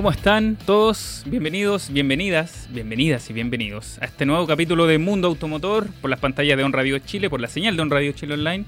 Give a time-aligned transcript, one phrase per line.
[0.00, 1.24] ¿Cómo están todos?
[1.26, 6.56] Bienvenidos, bienvenidas, bienvenidas y bienvenidos a este nuevo capítulo de Mundo Automotor por las pantallas
[6.56, 8.64] de On Radio Chile, por la señal de On Radio Chile Online.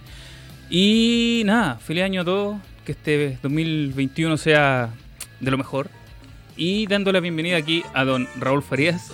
[0.68, 4.90] Y nada, feliz año a todos, que este 2021 sea
[5.40, 5.88] de lo mejor.
[6.54, 9.10] Y dando la bienvenida aquí a don Raúl Farías.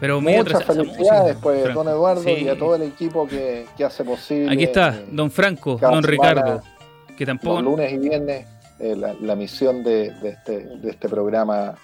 [0.00, 4.50] Pero muchas felicidades, pues, don Eduardo, y a todo el equipo que, hace posible.
[4.50, 6.62] Aquí está, don Franco, don Ricardo,
[7.14, 7.60] que tampoco.
[7.60, 11.74] lunes y viernes eh, la, misión de, este, de este programa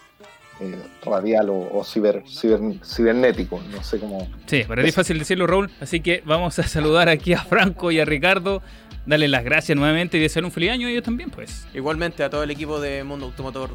[0.60, 4.28] eh, radial o, ciber, cibernético, no sé cómo.
[4.46, 7.90] Sí, para ti es fácil decirlo, Raúl, así que vamos a saludar aquí a Franco
[7.90, 8.62] y a Ricardo,
[9.06, 11.66] darle las gracias nuevamente y desear un feliz año a ellos también, pues.
[11.74, 13.70] Igualmente a todo el equipo de Mundo Automotor,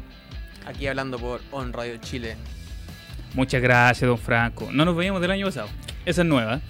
[0.66, 2.36] aquí hablando por On Radio Chile.
[3.34, 4.68] Muchas gracias, don Franco.
[4.72, 5.68] No nos veíamos del año pasado.
[6.06, 6.60] Esa es nueva.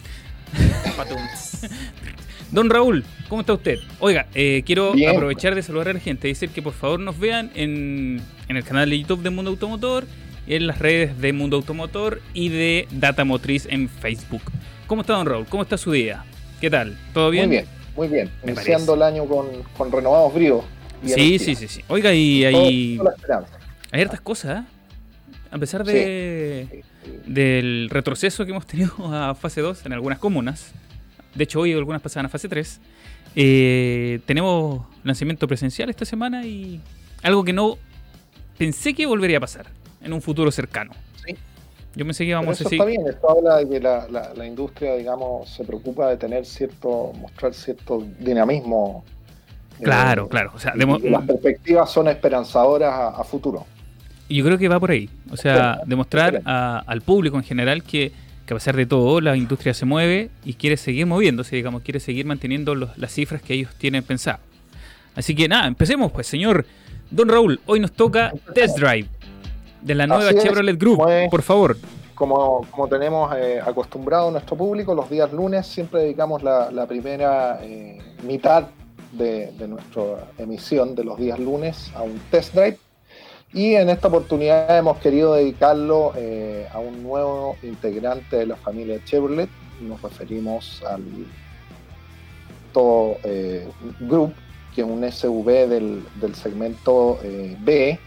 [2.52, 3.78] Don Raúl, ¿cómo está usted?
[4.00, 7.18] Oiga, eh, quiero aprovechar de saludar a la gente y decir que por favor nos
[7.18, 10.04] vean en, el canal de YouTube de Mundo Automotor,
[10.48, 14.42] en las redes de Mundo Automotor y de Data Motriz en Facebook.
[14.88, 15.46] ¿Cómo está Don Raúl?
[15.46, 16.24] ¿Cómo está su día?
[16.60, 16.98] ¿Qué tal?
[17.14, 17.46] ¿Todo bien?
[17.46, 18.30] Muy bien, muy bien.
[18.44, 20.64] Iniciando el año con, con renovados bríos.
[21.04, 21.84] Sí, sí, sí, sí.
[21.86, 23.00] Oiga, y hay,
[23.92, 24.66] hay hartas cosas, ¿eh?
[25.52, 26.84] A pesar de,
[27.26, 30.72] del retroceso que hemos tenido a fase 2 en algunas comunas,
[31.34, 32.80] de hecho, hoy algunas pasaban a fase 3.
[33.36, 36.80] Eh, tenemos lanzamiento presencial esta semana y
[37.22, 37.78] algo que no
[38.58, 39.66] pensé que volvería a pasar
[40.02, 40.92] en un futuro cercano.
[41.24, 41.36] Sí.
[41.94, 45.48] Yo pensé que íbamos a Eso está bien, esto habla de que la, industria, digamos,
[45.48, 49.04] se preocupa de tener cierto, mostrar cierto dinamismo.
[49.80, 50.52] Claro, eh, claro.
[50.54, 53.66] O sea, las perspectivas son esperanzadoras a, futuro.
[54.28, 55.08] Y yo creo que va por ahí.
[55.30, 58.12] O sea, demostrar al público en general que
[58.50, 62.00] que a pesar de todo la industria se mueve y quiere seguir moviéndose, digamos, quiere
[62.00, 64.40] seguir manteniendo las cifras que ellos tienen pensado.
[65.14, 66.66] Así que nada, empecemos pues, señor
[67.12, 69.06] Don Raúl, hoy nos toca Test Drive
[69.82, 71.00] de la nueva Chevrolet Group,
[71.30, 71.76] por favor.
[72.16, 77.98] Como, como tenemos eh, acostumbrado nuestro público, los días lunes siempre dedicamos la, primera eh,
[78.24, 78.64] mitad
[79.12, 82.78] de, de nuestra emisión de los días lunes a un test drive
[83.52, 89.02] y en esta oportunidad hemos querido dedicarlo eh, a un nuevo integrante de la familia
[89.04, 89.48] Chevrolet.
[89.80, 91.02] Nos referimos al
[92.72, 93.66] todo eh,
[93.98, 94.34] Group,
[94.74, 97.98] que es un SV del, segmento eh, B,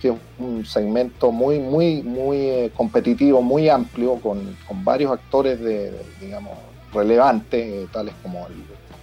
[0.00, 5.92] que es un segmento muy, muy, muy competitivo, muy amplio, con, varios actores de,
[6.22, 6.56] digamos,
[6.94, 8.54] relevantes, tales como el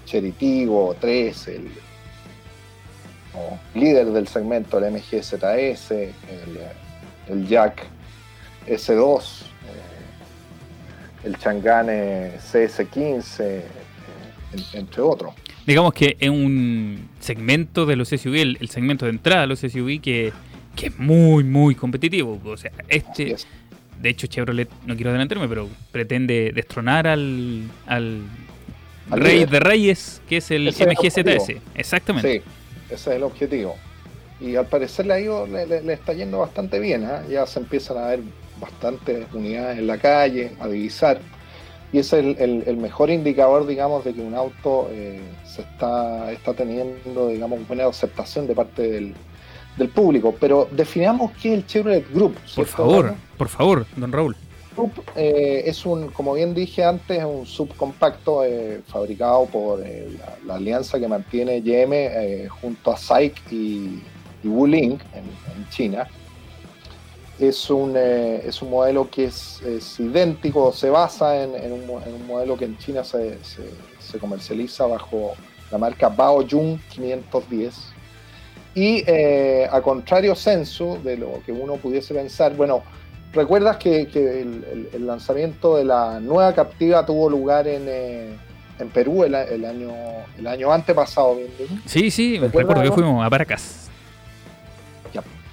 [0.05, 1.69] Cheritigo 3, el
[3.75, 6.11] líder del segmento, el MGZS, el,
[7.29, 7.83] el Jack
[8.67, 13.63] S2, eh, el Changane CS15, eh,
[14.73, 15.33] entre otros.
[15.65, 19.99] Digamos que es un segmento de los SUV, el, segmento de entrada de los SUV
[20.01, 20.31] que,
[20.81, 22.39] es muy, muy competitivo.
[22.45, 23.35] O sea, este,
[24.01, 28.21] de hecho Chevrolet, no quiero adelantarme, pero pretende destronar al, al,
[29.09, 31.55] rey de reyes, que es el MGZS.
[31.75, 32.43] Exactamente.
[32.89, 33.75] Ese es el objetivo.
[34.39, 37.05] Y al parecer le, ha ido, le, está yendo bastante bien.
[37.05, 37.23] ¿ah?
[37.29, 38.21] Ya se empiezan a ver
[38.59, 41.19] bastantes unidades en la calle, a divisar.
[41.91, 46.53] Y ese es el, mejor indicador, digamos, de que un auto eh, se está, está
[46.53, 49.15] teniendo, digamos, buena aceptación de parte del,
[49.93, 50.35] público.
[50.39, 52.35] Pero definamos qué es el Chevrolet Group.
[52.55, 54.35] Por favor, por favor, don Raúl.
[55.15, 60.07] Eh, es un, como bien dije antes, un subcompacto eh, fabricado por eh,
[60.45, 64.03] la, alianza que mantiene GM junto a SAIC y,
[64.43, 66.07] y Wuling en, China.
[67.39, 69.61] Es un, es un modelo que es,
[69.99, 75.33] idéntico, se basa en, un, modelo que en China se, se, comercializa bajo
[75.71, 77.75] la marca Baojun 510.
[78.73, 79.03] Y
[79.69, 82.81] a contrario censo de lo que uno pudiese pensar, bueno,
[83.33, 88.37] ¿Recuerdas que, el, lanzamiento de la nueva captiva tuvo lugar en, eh,
[88.93, 89.91] Perú el, año
[90.37, 91.37] el año antepasado?
[91.85, 93.89] Sí, sí, me recuerdo que fuimos a Paracas.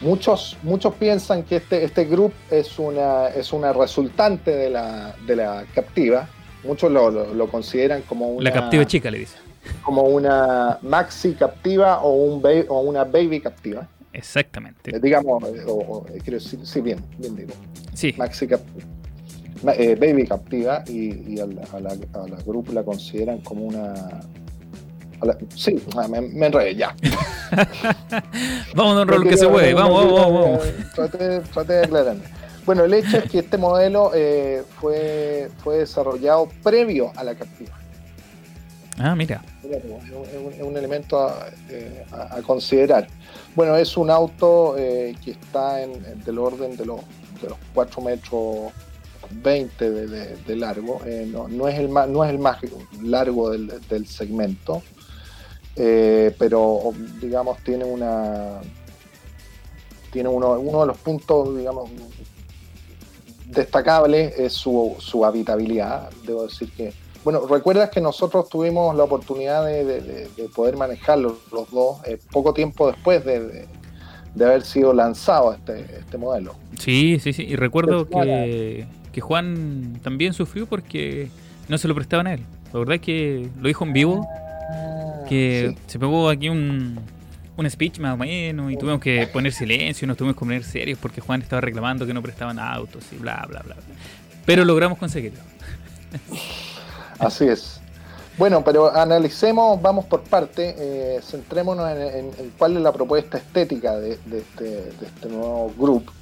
[0.00, 5.36] muchos, muchos piensan que este, este grupo es una, es una resultante de la, de
[5.36, 6.28] la captiva.
[6.62, 8.44] Muchos lo, lo, consideran como una.
[8.44, 9.36] La captiva chica, le dice.
[9.82, 13.86] Como una maxi captiva o, un o una baby captiva.
[14.14, 14.96] Exactamente.
[14.96, 17.52] Eh, digamos, eh, o, quiero decir, sí, bien, bien digo.
[17.92, 18.14] Sí.
[18.16, 18.86] Maxi captiva.
[19.62, 23.92] baby captiva y, a, la, a, la, a la grupo la consideran como una
[25.54, 26.94] Sí, me, me enredé, ya.
[28.74, 29.74] vamos, don Rol, que se puede.
[29.74, 31.44] Vamos, vamos, vamos.
[31.52, 32.16] Trate, de aclarar.
[32.66, 37.72] Bueno, el hecho es que este modelo eh, fue, fue desarrollado previo a la captiva.
[38.98, 39.42] Ah, mira.
[39.62, 41.34] Es un, elemento
[41.68, 43.06] eh, a, considerar.
[43.54, 47.00] Bueno, es un auto eh, que está en, del orden de los,
[47.40, 48.72] de los 4 metros
[49.30, 51.00] 20 de, largo.
[51.48, 52.58] no, es el más, no es el más
[53.02, 54.82] largo del, segmento.
[55.76, 58.60] Eh, pero digamos tiene una
[60.12, 61.90] tiene uno, de los puntos digamos
[63.46, 66.92] destacables es su, habitabilidad debo decir que
[67.24, 72.90] bueno recuerdas que nosotros tuvimos la oportunidad de, poder manejarlo los dos eh, poco tiempo
[72.90, 73.66] después de,
[74.40, 80.32] haber sido lanzado este, este modelo sí sí sí y recuerdo que, que Juan también
[80.32, 81.30] sufrió porque
[81.68, 82.42] no se lo prestaban a él
[82.72, 84.26] la verdad es que lo dijo en vivo
[85.28, 86.98] que se pegó aquí un,
[87.56, 90.98] un speech más o menos y tuvimos que poner silencio, nos tuvimos que poner serios
[90.98, 93.76] porque Juan estaba reclamando que no prestaban autos y bla, bla, bla.
[94.44, 95.40] Pero logramos conseguirlo.
[97.24, 97.80] Así es.
[98.36, 104.12] Bueno, pero analicemos, vamos por parte, eh, centrémonos en, cuál es la propuesta estética de,
[104.12, 106.12] este, de este nuevo grupo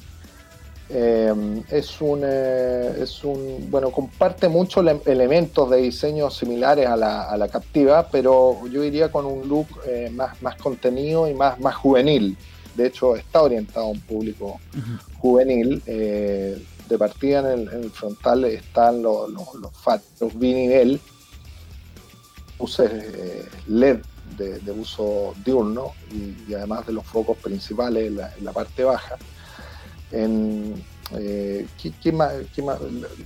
[0.91, 7.23] eh, es, un, eh, es un, bueno, comparte muchos elementos de diseño similares a la,
[7.23, 9.69] a la, captiva, pero yo diría con un look
[10.11, 12.37] más, más contenido y más, más juvenil.
[12.75, 14.61] De hecho, está orientado a un público
[15.19, 15.83] juvenil.
[16.89, 21.01] De partida en el, frontal están los, los, los faros binivel,
[22.59, 22.91] luces
[23.67, 24.01] LED
[24.37, 29.19] de, uso diurno y, además de los focos principales en la parte baja
[31.19, 31.67] eh,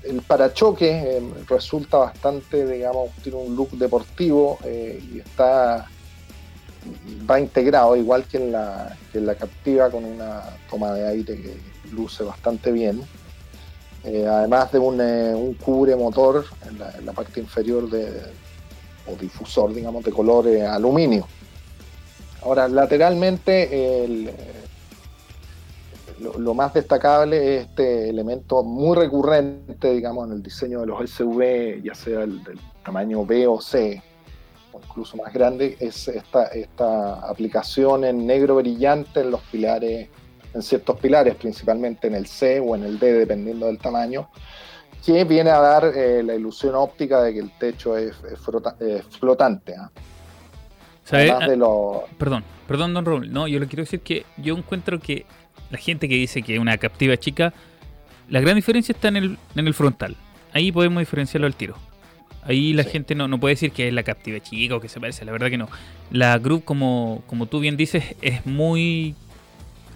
[0.04, 5.88] el parachoque eh, resulta bastante, digamos, tiene un look deportivo eh, y está
[7.28, 11.40] va integrado igual que en la, que en la captiva con una toma de aire
[11.40, 11.56] que
[11.92, 13.02] luce bastante bien.
[14.06, 18.22] Además de un, un cubre motor en la, parte inferior de,
[19.06, 21.26] o difusor, digamos, de color aluminio.
[22.42, 24.32] Ahora, lateralmente
[26.20, 31.82] lo, más destacable es este elemento muy recurrente, digamos, en el diseño de los SUV,
[31.82, 34.02] ya sea el del tamaño B o C,
[34.72, 40.08] o incluso más grande, es esta aplicación en negro brillante en los pilares,
[40.56, 44.28] en ciertos pilares, principalmente en el C o en el D, dependiendo del tamaño,
[45.04, 48.16] que viene a dar eh, la ilusión óptica de que el techo es,
[49.10, 49.74] flotante.
[49.76, 49.90] ¿ah?
[51.12, 51.46] Ah,
[52.18, 53.32] perdón, perdón, don Raúl.
[53.32, 55.24] No, yo le quiero decir que yo encuentro que
[55.70, 57.52] la gente que dice que es una captiva chica,
[58.28, 60.16] la gran diferencia está en el, en el frontal.
[60.52, 61.76] Ahí podemos diferenciarlo al tiro.
[62.42, 65.00] Ahí la gente no, no puede decir que es la captiva chica o que se
[65.00, 65.68] parece, la verdad que no.
[66.10, 69.14] La group, como, como tú bien dices, es muy...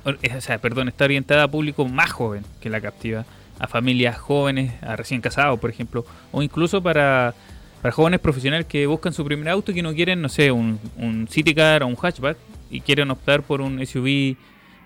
[0.04, 3.24] o sea, perdón, está orientada a público más joven que la captiva.
[3.58, 6.06] A familias jóvenes, a recién casados, por ejemplo.
[6.32, 7.34] O incluso para,
[7.82, 10.80] para jóvenes profesionales que buscan su primer auto y que no quieren, no sé, un,
[10.96, 12.38] un city car o un hatchback
[12.70, 14.36] y quieren optar por un SUV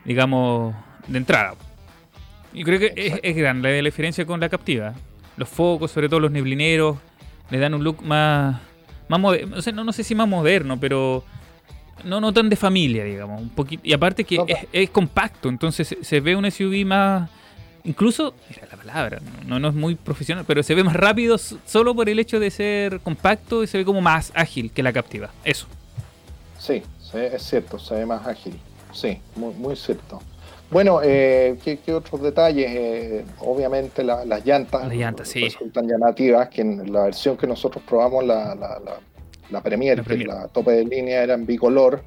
[0.05, 0.75] digamos,
[1.09, 1.55] de entrada.
[2.53, 4.95] Y creo que es, grande la diferencia con la captiva.
[5.37, 6.99] Los focos, sobre todo los neblineros,
[7.51, 8.61] le dan un look más,
[9.09, 9.85] más moderno.
[9.85, 11.25] no, sé si más moderno, pero
[12.03, 13.41] no, no tan de familia, digamos.
[13.41, 14.39] Un poquito, y aparte que
[14.73, 17.31] es, compacto, entonces se, ve un SUV más...
[17.85, 21.95] Incluso, mira la palabra, no, no es muy profesional, pero se ve más rápido solo
[21.95, 25.31] por el hecho de ser compacto y se ve como más ágil que la captiva.
[25.45, 25.67] Eso.
[26.59, 26.83] Sí,
[27.13, 28.59] es cierto, se ve más ágil.
[28.93, 30.23] Sí, muy, muy cierto.
[30.71, 32.67] Bueno, eh, ¿qué, otros detalles?
[32.69, 35.45] Eh, obviamente las llantas, llantas sí.
[35.45, 38.99] resultan llamativas, que en la versión que nosotros probamos, la, la, la,
[39.63, 42.03] Premier, que la tope de línea era en bicolor.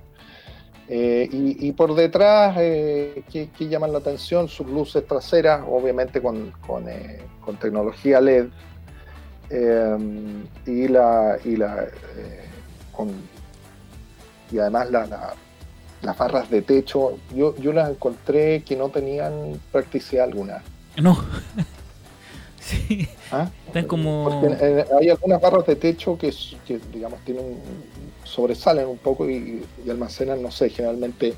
[0.89, 4.47] Eh, y, por detrás, ¿qué, llaman la atención?
[4.47, 6.85] Sus luces traseras, obviamente con, con,
[7.41, 8.47] con tecnología LED.
[10.65, 11.87] y la, y la
[12.93, 13.11] con,
[14.51, 15.35] y además la,
[16.01, 20.61] las barras de techo, yo, yo las encontré que no tenían practicidad alguna.
[21.01, 21.17] No.
[22.87, 23.07] sí.
[23.31, 23.49] ¿Ah?
[23.87, 24.43] como...
[24.59, 26.33] Eh, hay algunas barras de techo que,
[26.91, 27.57] digamos, tienen
[28.23, 31.33] sobresalen un poco y, almacenan, no sé, generalmente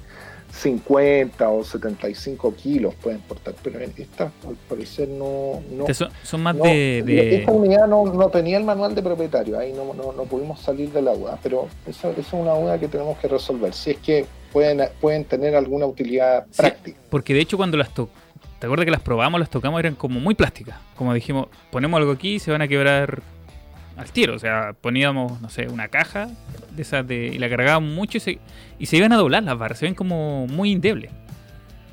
[0.51, 5.61] 50 o 75 kilos pueden portar, pero estas al parecer no...
[6.23, 10.59] son, más de, Esta unidad no, tenía el manual de propietario, ahí no, no, pudimos
[10.59, 13.97] salir de la duda, pero esa, es una duda que tenemos que resolver, si es
[13.97, 16.99] que pueden, pueden tener alguna utilidad práctica.
[17.11, 18.11] Porque de hecho cuando las tocó,
[18.59, 20.77] ¿te acuerdas que las probamos, las tocamos, eran como muy plásticas?
[20.95, 23.21] Como dijimos, ponemos algo aquí y se van a quebrar
[23.97, 24.35] al tiro.
[24.35, 26.29] O sea, poníamos, no sé, una caja
[26.75, 28.39] de esas de, y la cargábamos mucho y se,
[28.77, 29.79] y se iban a doblar las barras.
[29.79, 31.11] Se ven como muy indebles.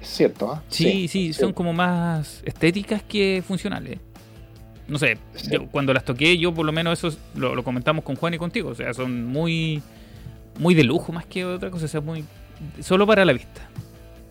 [0.00, 0.64] Es cierto, ¿eh?
[0.68, 3.98] Sí, sí, son como más estéticas que funcionales.
[4.88, 5.18] No sé,
[5.72, 8.70] cuando las toqué, yo por lo menos eso lo, comentamos con Juan y contigo.
[8.70, 9.82] O sea, son muy,
[10.58, 11.86] muy de lujo más que otra cosa.
[11.86, 12.24] O sea, muy.
[12.80, 13.68] Solo para la vista.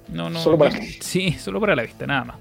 [0.07, 0.39] No, no.
[0.41, 2.35] Solo para Sí, solo para la vista, nada más.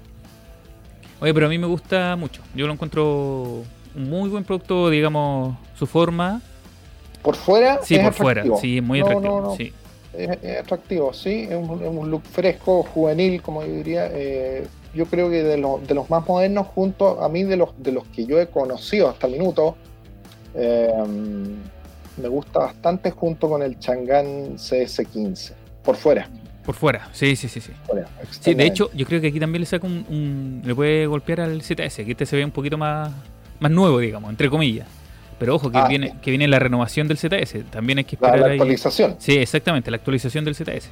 [1.19, 2.41] Oye, pero a mí me gusta mucho.
[2.53, 3.63] Yo lo encuentro
[3.95, 6.41] un muy buen producto, digamos, su forma.
[7.21, 9.55] Por fuera, sí, por fuera, sí, muy atractivo.
[9.57, 9.73] Sí.
[10.13, 14.09] Es, atractivo, sí, es un, look fresco, juvenil, como yo diría.
[14.11, 17.91] Eh, yo creo que de, de, los más modernos, junto a mí, de los, de
[17.91, 19.75] los que yo he conocido hasta el minuto,
[20.53, 20.93] eh,
[22.17, 25.53] me gusta bastante junto con el Chang'an CS15,
[25.83, 26.29] por fuera.
[26.65, 27.61] Por fuera, sí, sí, sí.
[27.61, 27.71] Sí.
[28.41, 31.61] sí, de hecho, yo creo que aquí también le saca un, Le puede golpear al
[31.61, 33.11] ZS, que este se ve un poquito más
[33.59, 34.87] más nuevo, digamos, entre comillas.
[35.39, 37.65] Pero ojo, que, ah, viene, que viene la renovación del ZS.
[37.69, 38.39] También hay que esperar.
[38.39, 39.15] La, actualización.
[39.19, 40.89] Sí, exactamente, la actualización del ZS.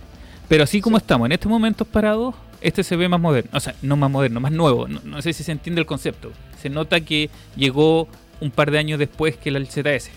[0.49, 3.51] Pero así como estamos en estos momentos parados, este se ve más moderno.
[3.53, 4.87] O sea, no más moderno, más nuevo.
[4.87, 6.31] No, sé si se entiende el concepto.
[6.61, 8.07] Se nota que llegó
[8.41, 10.09] un par de años después que el ZS.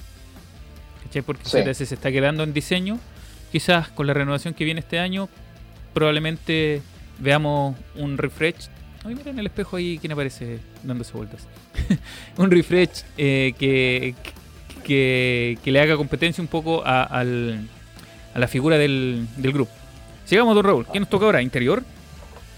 [1.05, 1.23] ¿Cachai?
[1.23, 2.99] Porque el ZS se está quedando en diseño.
[3.53, 5.29] Quizás con la renovación que viene este año,
[5.97, 6.83] probablemente
[7.19, 8.69] veamos un refresh
[9.03, 11.47] Ay, mira en el espejo ahí quién aparece dándose vueltas.
[12.39, 14.15] un refresh eh, que,
[14.85, 19.71] que, le haga competencia un poco a, la figura del, grupo.
[20.25, 20.87] Sigamos, don Raúl.
[20.87, 21.41] ¿Quién nos toca ahora?
[21.41, 21.85] ¿Interior?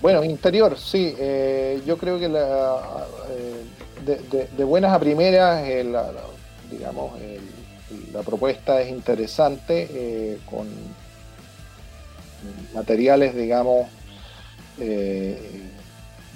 [0.00, 1.14] Bueno, interior, sí.
[1.18, 3.06] Eh, yo creo que la,
[4.06, 5.64] eh, de, buenas a primeras,
[6.70, 7.12] digamos,
[8.12, 10.66] la propuesta es interesante con
[12.74, 13.86] materiales, digamos,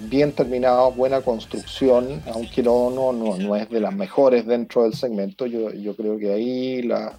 [0.09, 5.45] bien terminado, buena construcción, aunque no, no, no, es de las mejores dentro del segmento.
[5.45, 7.13] Yo, yo creo que ahí la,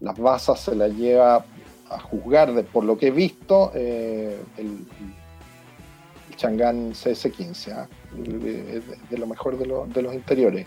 [0.00, 1.44] las basas se las lleva
[1.88, 7.88] a juzgar de, por lo que he visto eh, el, el, Chang'an CS15, ¿ah?
[8.12, 10.66] de, lo mejor de, de los interiores.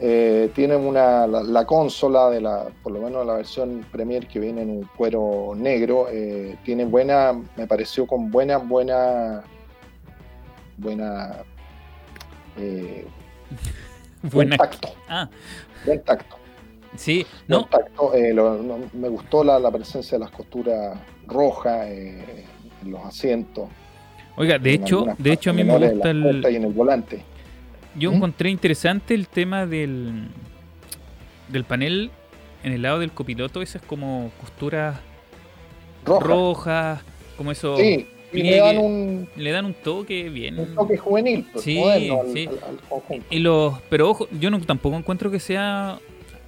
[0.00, 4.62] Eh, tienen una, la, consola de la, por lo menos la versión Premier que viene
[4.62, 9.44] en un cuero negro, eh, tiene buena, me pareció con buena, buena
[10.82, 11.44] buena,
[12.58, 13.06] eh,
[14.22, 14.88] buen tacto.
[15.08, 15.28] Ah.
[15.86, 16.36] Buen tacto.
[16.96, 17.68] Sí, no.
[18.14, 18.34] Eh,
[18.92, 22.44] me gustó la, presencia de las costuras rojas eh,
[22.82, 23.68] en los asientos.
[24.36, 26.46] Oiga, de hecho, de hecho a mí me gusta el.
[26.50, 27.24] Y en el volante.
[27.96, 28.14] Yo ¿Mm?
[28.14, 30.28] encontré interesante el tema del,
[31.48, 32.10] del panel
[32.64, 34.98] en el lado del copiloto, esas como costuras
[36.04, 37.02] rojas,
[37.36, 37.76] como eso.
[37.76, 41.82] Sí, le dan un le dan un toque bien un toque juvenil pues, sí,
[42.32, 42.48] sí.
[43.30, 45.98] y los pero ojo yo no tampoco encuentro que sea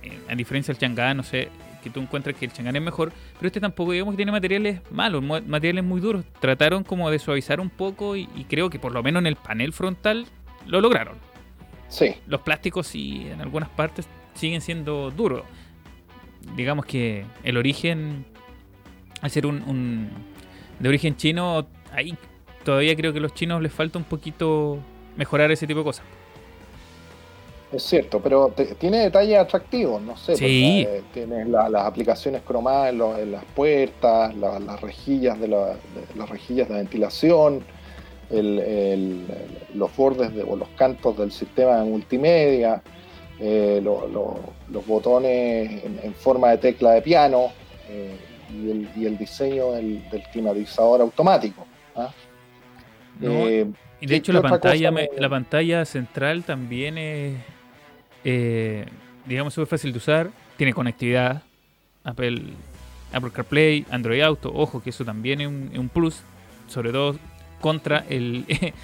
[0.02, 1.48] eh, a diferencia del Chang'an no sé
[1.82, 4.80] que tú encuentres que el Chang'an es mejor pero este tampoco digamos que tiene materiales
[4.90, 9.02] malos materiales muy duros trataron como de suavizar un poco y, creo que por lo
[9.02, 10.26] menos en el panel frontal
[10.66, 11.16] lo lograron
[11.88, 15.42] sí los plásticos sí en algunas partes siguen siendo duros
[16.56, 18.24] digamos que el origen
[19.22, 20.10] al ser un
[20.78, 22.16] de origen chino, ahí
[22.64, 24.78] todavía creo que a los chinos les falta un poquito
[25.16, 26.04] mejorar ese tipo de cosas.
[27.72, 30.36] Es cierto, pero tiene detalles atractivos, no sé.
[30.36, 30.86] Sí.
[30.88, 37.64] Eh, tienes las aplicaciones cromadas en, las puertas, las rejillas de, las rejillas de ventilación,
[38.30, 42.82] los bordes o los cantos del sistema de multimedia,
[43.40, 47.48] eh, los botones en, forma de tecla de piano.
[47.88, 48.16] Eh,
[48.52, 50.02] y el, diseño del,
[50.32, 51.66] climatizador automático.
[51.96, 52.12] ¿ah?
[53.20, 57.36] Eh, y de hecho la pantalla, la pantalla central también es,
[58.24, 58.86] eh,
[59.26, 61.42] digamos, súper fácil de usar, tiene conectividad,
[62.04, 62.42] Apple,
[63.12, 66.22] Apple CarPlay, Android Auto, ojo que eso también es un, plus,
[66.68, 67.16] sobre todo
[67.64, 68.44] contra el,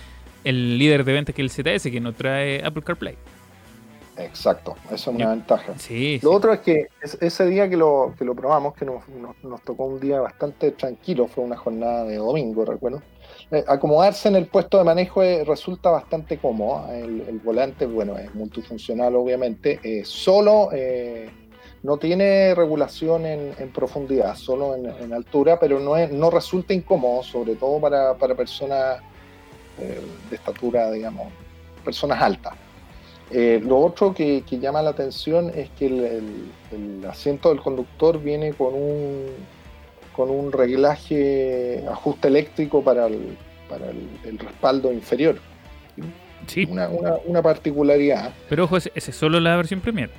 [0.45, 3.15] el líder de ventas que es el ZS, que no trae Apple CarPlay.
[4.17, 5.79] Exacto, eso es una ventaja.
[5.79, 6.87] Sí, lo otro es que
[7.21, 9.03] ese día que lo, que lo probamos, que nos,
[9.43, 13.03] nos, tocó un día bastante tranquilo, fue una jornada de domingo, recuerdo.
[13.51, 16.91] Eh, acomodarse en el puesto de manejo eh, resulta bastante cómodo.
[16.91, 19.79] El, volante, bueno, es multifuncional, obviamente.
[19.83, 20.71] Eh, solo
[21.83, 27.55] no tiene regulación en, profundidad, solo en, altura, pero no, es, no resulta incómodo, sobre
[27.55, 28.99] todo para, personas
[29.79, 31.33] eh, de estatura, digamos,
[31.85, 32.55] personas altas.
[33.31, 38.75] Eh, lo otro que, llama la atención es que el, asiento del conductor viene con
[38.75, 39.27] un,
[40.15, 43.39] con un reglaje, ajuste eléctrico para el,
[43.71, 45.37] para el, respaldo inferior.
[46.47, 46.67] Sí.
[46.71, 46.89] Una,
[47.25, 48.35] una, particularidad.
[48.49, 50.11] Pero ojo, ese es solo la versión Premier.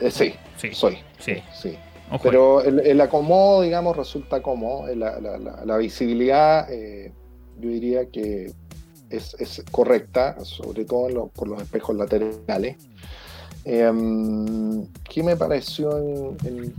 [0.00, 0.98] Eh, sí, sí, soy.
[1.18, 1.42] Sí.
[1.54, 1.76] sí.
[2.22, 4.86] Pero el, acomodo, digamos, resulta cómodo.
[4.94, 7.12] La, visibilidad, eh,
[7.58, 8.52] yo diría que
[9.10, 12.76] es, correcta, sobre todo por los espejos laterales.
[13.64, 16.72] Em, ¿Qué me pareció en,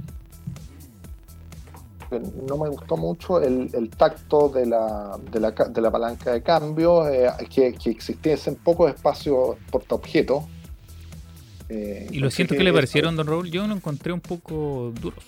[2.48, 7.08] no me gustó mucho el, tacto de la, de, la, de la, palanca de cambio,
[7.08, 10.44] eh, que, que existiesen pocos espacios portaobjetos
[11.70, 15.24] eh, y lo siento que, le parecieron, Don Raúl, yo lo encontré un poco duros.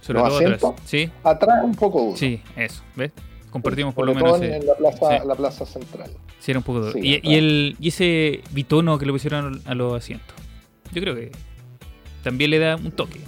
[0.00, 0.62] Sobre todo atrás.
[0.84, 1.10] Sí.
[1.24, 2.16] Atrás un poco duro.
[2.16, 3.10] Sí, eso, ¿ves?
[3.50, 4.40] Compartimos por lo menos.
[4.40, 6.10] en la plaza, la plaza central.
[6.38, 6.98] Sí, era un poco duro.
[6.98, 10.34] y, el, y ese bitono que le pusieron a los asientos.
[10.92, 11.32] Yo creo que
[12.22, 13.20] también le da un toque.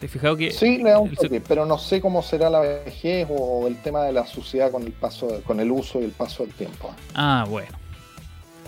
[0.00, 0.50] ¿Te has fijado que.?
[0.50, 4.02] Sí, le da un toque, pero no sé cómo será la vejez o el tema
[4.02, 6.94] de la suciedad con el paso, con el uso y el paso del tiempo.
[7.14, 7.70] Ah, bueno.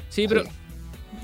[0.09, 0.45] Sí, pero.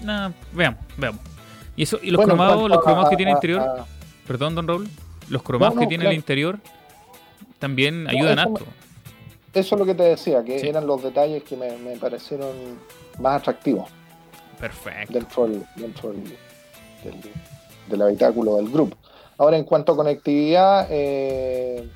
[0.02, 1.33] Nada, veamos, veamos.
[1.76, 3.84] ¿Y, eso, y los cromados, los cromados que tiene el interior?
[4.26, 4.88] Perdón, don Raúl.
[5.28, 6.58] Los cromados que tiene el interior
[7.58, 8.64] también ayudan a esto.
[9.54, 12.50] Eso es lo que te decía, que eran los detalles que me, parecieron
[13.20, 13.88] más atractivos.
[14.58, 15.12] Perfecto.
[15.12, 16.12] Dentro, del, dentro
[17.88, 18.96] del, habitáculo del grupo.
[19.38, 21.88] Ahora, en cuanto a conectividad, eh,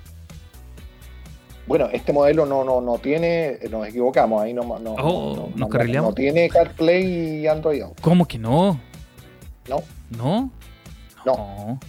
[1.67, 6.13] bueno, este modelo no, no, no tiene, nos equivocamos, ahí no, no, oh, nos no,
[6.15, 8.03] tiene CarPlay y Android Auto.
[8.03, 8.81] ¿Cómo que no?
[9.69, 9.83] No.
[10.11, 10.51] ¿No?
[11.25, 11.81] No.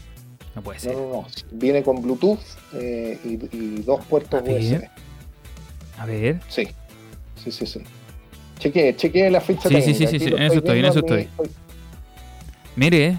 [0.56, 0.96] No, puede ser.
[0.96, 1.28] No, no, no.
[1.52, 2.40] Viene con Bluetooth
[2.74, 4.88] eh, y, dos puertos USB.
[5.98, 6.42] A ver.
[6.48, 6.68] Sí.
[7.44, 7.82] Sí, sí, sí.
[8.60, 9.98] Chequee, chequee la ficha sí, técnica.
[9.98, 11.30] Sí, sí, sí, en eso estoy, en eso estoy.
[12.76, 13.18] Mire,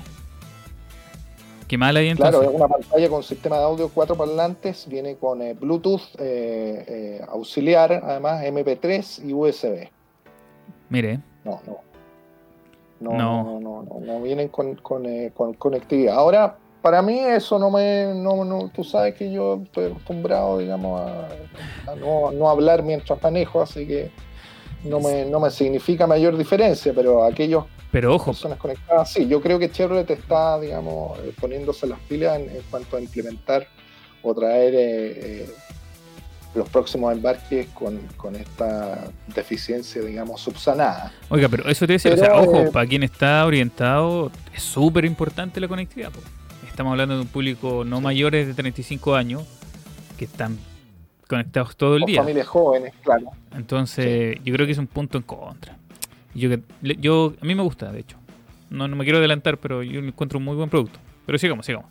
[1.67, 2.39] qué mal ahí entonces.
[2.39, 6.85] Claro, es una pantalla con sistema de audio cuatro parlantes, viene con eh, Bluetooth eh,
[6.87, 9.89] eh, auxiliar, además MP3 y USB.
[10.91, 11.21] Mire.
[11.45, 11.90] No, no.
[13.01, 16.17] No, no, no, no, no, vienen con, eh, con, conectividad.
[16.17, 21.01] Ahora, para mí eso no me, no, no, tú sabes que yo estoy acostumbrado, digamos,
[21.01, 24.11] a, no, no, hablar mientras manejo, así que
[24.85, 28.27] no me, no me significa mayor diferencia, pero aquellos pero ojo.
[28.27, 32.97] personas conectadas, sí, yo creo que Chevrolet está, digamos, eh, poniéndose las pilas en, cuanto
[32.97, 33.67] a implementar
[34.23, 35.47] o traer eh,
[36.55, 41.13] los próximos embarques con, esta deficiencia, digamos, subsanada.
[41.29, 45.05] Oiga, pero eso te decía, o sea, ojo, eh, para quien está orientado, es súper
[45.05, 46.11] importante la conectividad.
[46.67, 49.45] Estamos hablando de un público no mayores de 35 años
[50.19, 50.59] que están
[51.29, 52.21] conectados todo el día.
[52.21, 53.31] familias jóvenes, claro.
[53.55, 55.77] Entonces, yo creo que es un punto en contra.
[56.35, 56.51] Yo,
[56.83, 58.17] yo, a mí me gusta, de hecho.
[58.71, 60.99] No, no me quiero adelantar, pero yo encuentro un muy buen producto.
[61.27, 61.89] Pero sigamos, sigamos.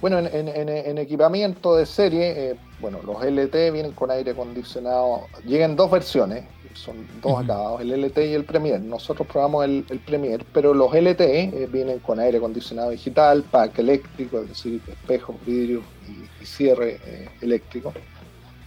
[0.00, 5.90] Bueno, en, equipamiento de serie, eh, bueno, los LT vienen con aire acondicionado, llegan dos
[5.90, 8.80] versiones, son dos acabados, el LT y el Premier.
[8.80, 14.38] Nosotros probamos el, Premier, pero los LT eh, vienen con aire acondicionado digital, pack eléctrico,
[14.38, 15.82] es decir, espejos, vidrio
[16.40, 17.92] y, cierre eh, eléctrico.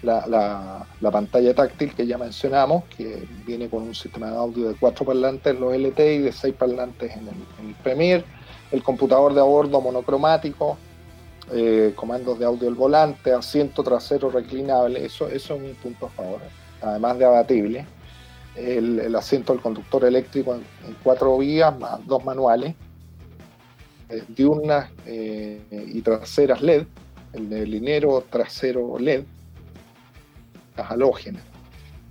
[0.04, 5.06] La, pantalla táctil que ya mencionamos, que viene con un sistema de audio de cuatro
[5.06, 8.26] parlantes en los LT y de seis parlantes en el, en el Premier.
[8.72, 10.78] El computador de a bordo monocromático,
[11.54, 16.10] eh, comandos de audio al volante, asiento trasero reclinable, eso, eso es un punto a
[16.10, 16.42] favor,
[16.82, 17.86] además de abatible.
[18.56, 20.64] El, asiento del conductor eléctrico en,
[21.04, 22.76] cuatro vías, más dos manuales,
[24.10, 26.86] eh, diurnas eh, y traseras LED,
[27.34, 29.24] el de linero trasero LED,
[30.78, 31.44] las halógenas.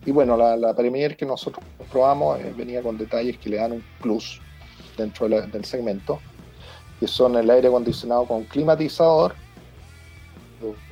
[0.04, 3.84] Y bueno, la, la Premier que nosotros probamos venía con detalles que le dan un
[4.00, 4.40] plus
[4.96, 6.20] dentro del segmento
[7.00, 9.34] que son el aire acondicionado con climatizador,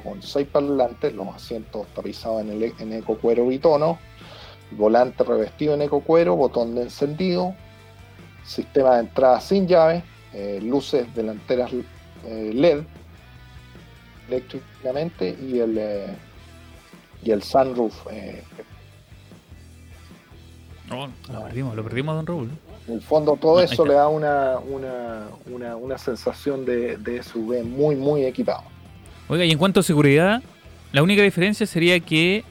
[0.02, 3.98] con seis parlantes, los asientos tapizados en, el, en eco cuero bitono,
[4.70, 7.54] volante revestido en eco cuero, botón de encendido,
[8.42, 11.70] sistema de entrada sin llave, eh, luces delanteras
[12.24, 12.82] eh, LED
[14.28, 16.16] eléctricamente y el, eh,
[17.22, 18.06] y el sunroof.
[20.88, 22.67] lo perdimos, lo perdimos, don Raúl.
[22.88, 28.24] En el fondo todo eso le da una, una, sensación de, de, SUV muy, muy
[28.24, 28.62] equipado.
[29.28, 30.42] Oiga, y en cuanto a seguridad,
[30.92, 32.44] la única diferencia sería que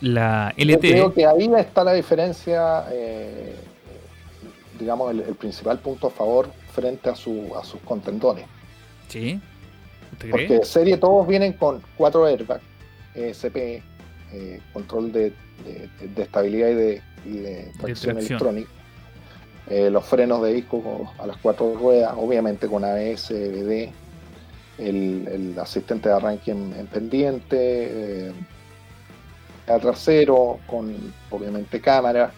[0.00, 0.70] la LT...
[0.70, 3.56] Yo creo que ahí está la diferencia, eh,
[4.78, 8.46] digamos, el, principal punto a favor frente a, su, a sus contendores.
[9.08, 9.40] Sí.
[10.30, 12.62] Porque de serie todos vienen con cuatro airbags,
[13.16, 13.82] ESP, eh,
[14.72, 15.32] control de,
[16.16, 18.70] estabilidad y de, tracción electrónica.
[19.68, 23.90] Eh, los frenos de disco a las cuatro ruedas, obviamente con ABS, BD,
[24.78, 28.32] el, asistente de arranque en, pendiente, eh,
[29.66, 30.94] trasero, con
[31.30, 32.32] obviamente cámara,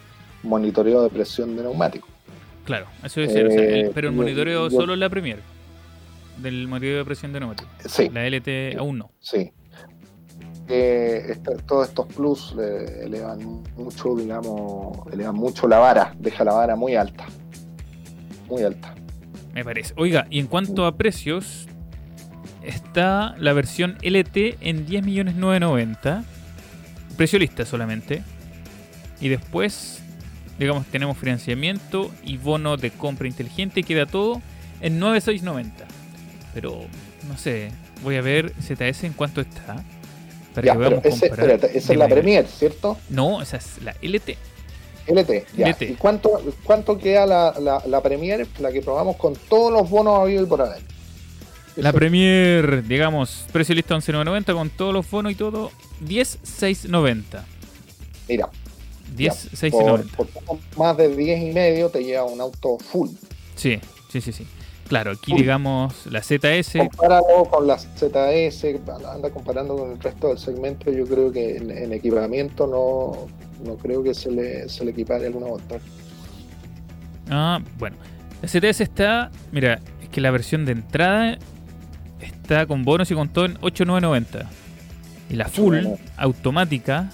[0.44, 2.06] monitoreo de presión de neumático.
[2.64, 5.40] Claro, eso es eh, pero el monitoreo solo en la Premier
[6.38, 7.68] del monitoreo de presión de neumático.
[7.86, 8.08] Sí.
[8.10, 9.10] La LT aún no.
[9.20, 9.50] Sí.
[10.68, 12.54] Eh, todos estos plus
[13.02, 17.26] elevan mucho, digamos, elevan mucho la vara, deja la vara muy alta.
[18.48, 18.94] Muy alta.
[19.54, 19.94] Me parece.
[19.96, 21.66] Oiga, y en cuanto a precios,
[22.62, 26.24] está la versión LT en 10.990.
[27.16, 28.22] Precio lista solamente.
[29.20, 30.02] Y después,
[30.58, 33.82] digamos, tenemos financiamiento y bono de compra inteligente.
[33.82, 34.42] Queda todo
[34.80, 35.70] en 9.690.
[36.52, 36.80] Pero,
[37.28, 37.70] no sé,
[38.02, 39.84] voy a ver ZS en cuánto está.
[40.56, 42.96] Para que pero ese, espérate, esa es la Premier, ¿cierto?
[43.10, 44.36] No, esa es la LT.
[45.06, 45.76] LT, ya.
[45.80, 50.18] ¿Y cuánto, cuánto queda la, la, la Premier, la que probamos con todos los bonos
[50.18, 50.80] habidos y por ahí?
[51.76, 55.70] La Premier, digamos, precio listo 11.990 con todos los bonos y todo,
[56.06, 57.44] 10.690.
[58.26, 58.48] Mira.
[59.14, 60.10] 10.690.
[60.16, 63.10] Por, por, más de 10 y medio te lleva un auto full.
[63.56, 63.78] Sí,
[64.10, 64.46] sí, sí, sí.
[64.88, 66.78] Claro, aquí digamos la ZS.
[66.78, 68.64] Comparado con la ZS,
[69.12, 73.26] anda comparando con el resto del segmento, yo creo que en, equipamiento no,
[73.68, 75.78] no creo que se le, se le equipare alguna otra.
[77.30, 77.96] Ah, bueno.
[78.42, 81.38] La ZS está, mira, es que la versión de entrada
[82.20, 84.46] está con bonos y con todo en 8.990.
[85.30, 85.78] Y la full
[86.16, 87.10] automática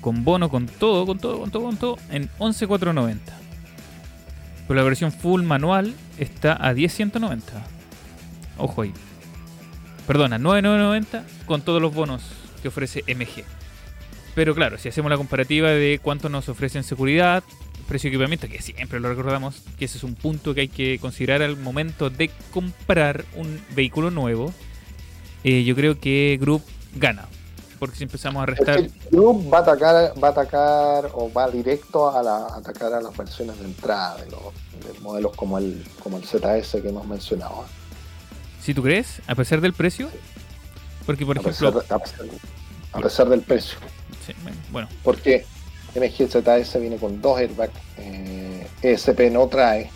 [0.00, 3.18] con bono, con todo, con todo, con todo, con todo en 11.490.
[4.68, 7.40] Pero la versión full manual está a 10.190.
[8.58, 8.92] Ojo ahí.
[10.06, 12.22] Perdona, 9.990 con todos los bonos
[12.62, 13.44] que ofrece MG.
[14.34, 17.42] Pero claro, si hacemos la comparativa de cuánto nos ofrecen seguridad,
[17.88, 20.98] precio de equipamiento, que siempre lo recordamos, que ese es un punto que hay que
[21.00, 24.52] considerar al momento de comprar un vehículo nuevo,
[25.44, 26.62] eh, yo creo que Group
[26.94, 27.26] gana.
[27.78, 28.88] Porque si empezamos a restar.
[29.10, 33.16] Group va a atacar, va a atacar o va directo a, la, atacar a las
[33.16, 37.66] versiones de entrada de los modelos como el, como el ZS que hemos mencionado.
[38.60, 40.08] Si tú crees, a pesar del precio,
[41.06, 41.82] porque por ejemplo.
[42.92, 43.78] a, pesar, del precio.
[44.26, 44.34] Sí,
[44.70, 44.88] bueno.
[45.02, 45.46] Porque
[45.94, 49.90] MGZS viene con dos airbags, eh, ESP no trae,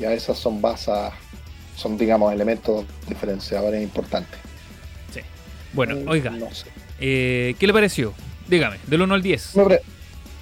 [0.00, 1.12] y a esas son basas,
[1.76, 4.40] son digamos elementos diferenciadores importantes.
[5.14, 5.20] Sí.
[5.72, 6.32] Bueno, mm, oiga,
[7.00, 8.14] eh, ¿qué le pareció?
[8.48, 9.54] Dígame, del 1 al 10.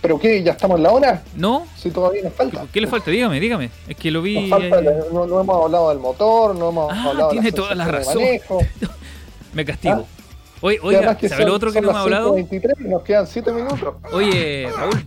[0.05, 0.43] ¿Pero qué?
[0.43, 1.23] ¿Ya estamos en la hora?
[1.35, 1.67] No.
[1.77, 2.67] Si todavía nos falta.
[2.71, 3.11] ¿Qué le falta?
[3.11, 3.71] Dígame, dígame.
[3.89, 4.51] Es que lo vi.
[4.51, 8.23] no, hemos hablado del motor, no hemos ah, hablado tiene toda la razón.
[9.55, 10.07] Me castigo.
[10.07, 10.25] ¿Ah?
[10.61, 12.35] Oye, oiga, ¿sabe lo otro que no me ha hablado?
[12.35, 13.97] 23 nos quedan 7 minutos.
[14.13, 15.07] Oye, Raúl,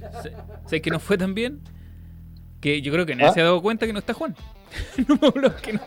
[0.66, 1.62] ¿sabes que no fue tan bien?
[2.62, 3.34] Que yo creo que nadie ¿Ah?
[3.34, 4.36] se ha dado cuenta que no está Juan.
[5.08, 5.80] no me habló que no.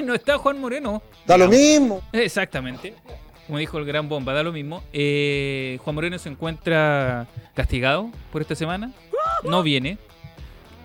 [0.04, 1.02] no está Juan Moreno.
[1.26, 2.02] Da lo mismo.
[2.12, 2.94] Exactamente.
[3.46, 4.82] Como dijo el gran bomba, da lo mismo.
[4.92, 8.92] Eh, Juan Moreno se encuentra castigado por esta semana.
[9.44, 9.98] No viene.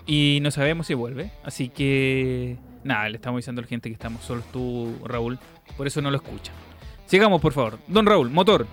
[0.06, 1.32] Y no sabemos si vuelve.
[1.44, 5.40] Así que, nada, le estamos diciendo a la gente que estamos solos tú, Raúl.
[5.78, 6.54] Por eso no lo escuchan.
[7.06, 7.80] Sigamos, por favor.
[7.88, 8.68] Don Raúl, motor.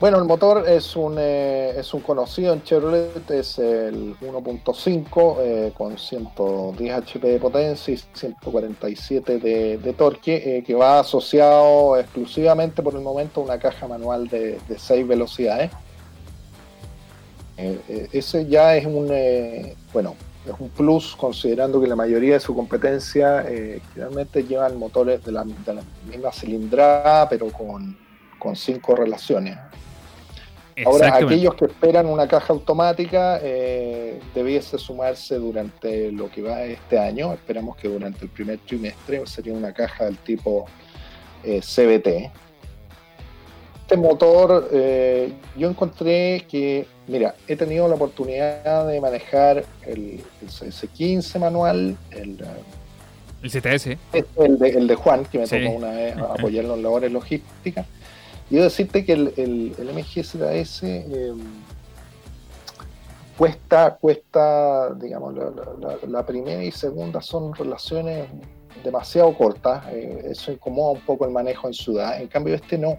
[0.00, 5.72] Bueno, el motor es un, eh, es un conocido en Chevrolet, es el 1.5 eh,
[5.76, 12.94] con 110 HP de potencia y 147 de, torque, eh, que va asociado exclusivamente por
[12.94, 15.70] el momento a una caja manual de, de 6 velocidades.
[17.56, 19.06] ese ya es un,
[19.92, 25.24] bueno, es un plus considerando que la mayoría de su competencia eh, realmente llevan motores
[25.24, 27.96] de la, misma cilindrada pero con,
[28.52, 29.56] cinco relaciones.
[30.84, 36.98] Ahora, aquellos que esperan una caja automática eh, debiese sumarse durante lo que va este
[36.98, 37.32] año.
[37.32, 40.66] Esperamos que durante el primer trimestre sería una caja del tipo
[41.44, 42.32] eh, CBT,
[43.84, 51.38] este motor, eh, yo encontré que, mira, he tenido la oportunidad de manejar el, CS15
[51.38, 52.42] manual, el,
[53.42, 53.98] el CTS.
[54.36, 57.86] El de, el de Juan, que me tocó una vez apoyarlo en labores logísticas.
[58.50, 61.38] Y decirte que el, el, el MGZS em,
[63.38, 65.34] cuesta, cuesta, digamos,
[66.08, 68.28] la, primera y segunda son relaciones
[68.82, 69.84] demasiado cortas.
[69.90, 72.20] Eh, eso incomoda un poco el manejo en ciudad.
[72.20, 72.98] En cambio, este no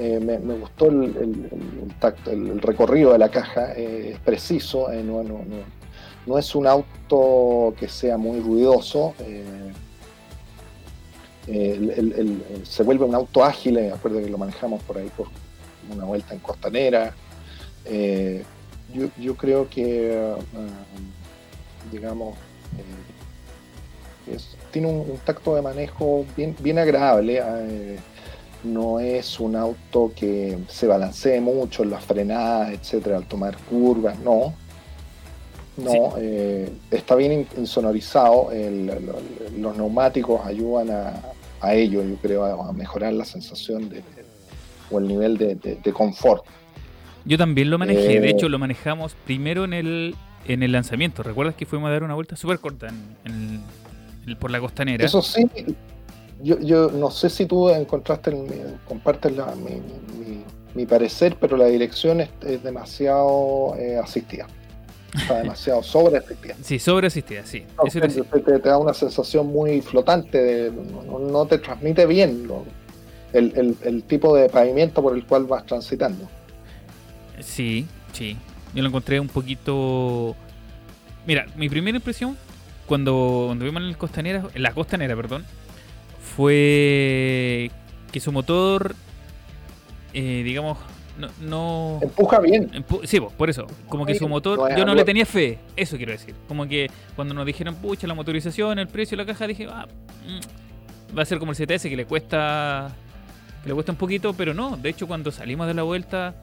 [0.00, 1.92] eh, me, gustó el, el,
[2.26, 5.22] el, recorrido de la caja, eh, es preciso, eh, no,
[6.26, 9.14] no es un auto que sea muy ruidoso.
[11.46, 15.28] Se vuelve un auto ágil, me acuerdo que lo manejamos por ahí por
[15.92, 17.14] una vuelta en Costanera.
[19.18, 20.34] yo, creo que,
[21.90, 22.36] digamos,
[24.70, 27.42] tiene un, tacto de manejo bien, bien agradable.
[27.42, 27.98] Eh,
[28.62, 34.18] no es un auto que se balancee mucho en las frenadas, etcétera, al tomar curvas,
[34.18, 34.54] no.
[35.84, 38.50] No, eh, está bien insonorizado.
[39.58, 44.02] los neumáticos ayudan a, ello, yo creo, a mejorar la sensación de,
[44.90, 46.44] o el nivel de, confort.
[47.24, 50.14] Yo también lo manejé, de eh, hecho lo manejamos primero en el,
[50.46, 51.22] en el lanzamiento.
[51.22, 52.88] ¿Recuerdas que fuimos a dar una vuelta súper corta
[53.24, 53.62] en,
[54.38, 55.04] por la costanera.
[55.04, 55.46] Eso sí,
[56.42, 58.32] yo, yo no sé si tú encontraste,
[58.86, 59.32] compartes
[60.74, 64.46] mi, parecer, pero la dirección es, demasiado eh, asistida.
[65.14, 66.54] Está demasiado sobre asistida.
[66.62, 67.64] Sí, sobre asistida, sí.
[68.44, 72.48] te, da una sensación muy flotante, no, te transmite bien
[73.32, 76.28] el, tipo de pavimento por el cual vas transitando.
[77.40, 78.36] Sí, sí.
[78.74, 80.36] Yo lo encontré un poquito...
[81.26, 82.36] Mira, mi primera impresión
[82.86, 85.44] cuando, cuando vimos en, el costanera, en la costanera, perdón,
[86.36, 87.70] fue
[88.10, 88.94] que su motor,
[90.12, 90.78] eh, digamos,
[91.40, 92.84] no, Empuja bien.
[93.04, 93.66] sí, por eso.
[93.88, 96.34] Como que su motor, yo no le tenía fe, eso quiero decir.
[96.48, 99.86] Como que cuando nos dijeron, pucha, la motorización, el precio de la caja, dije, ah,
[100.26, 102.90] mm, va a ser como el CTS que le cuesta
[103.62, 104.76] que le cuesta un poquito, pero no.
[104.76, 106.34] De hecho, cuando salimos de la vuelta,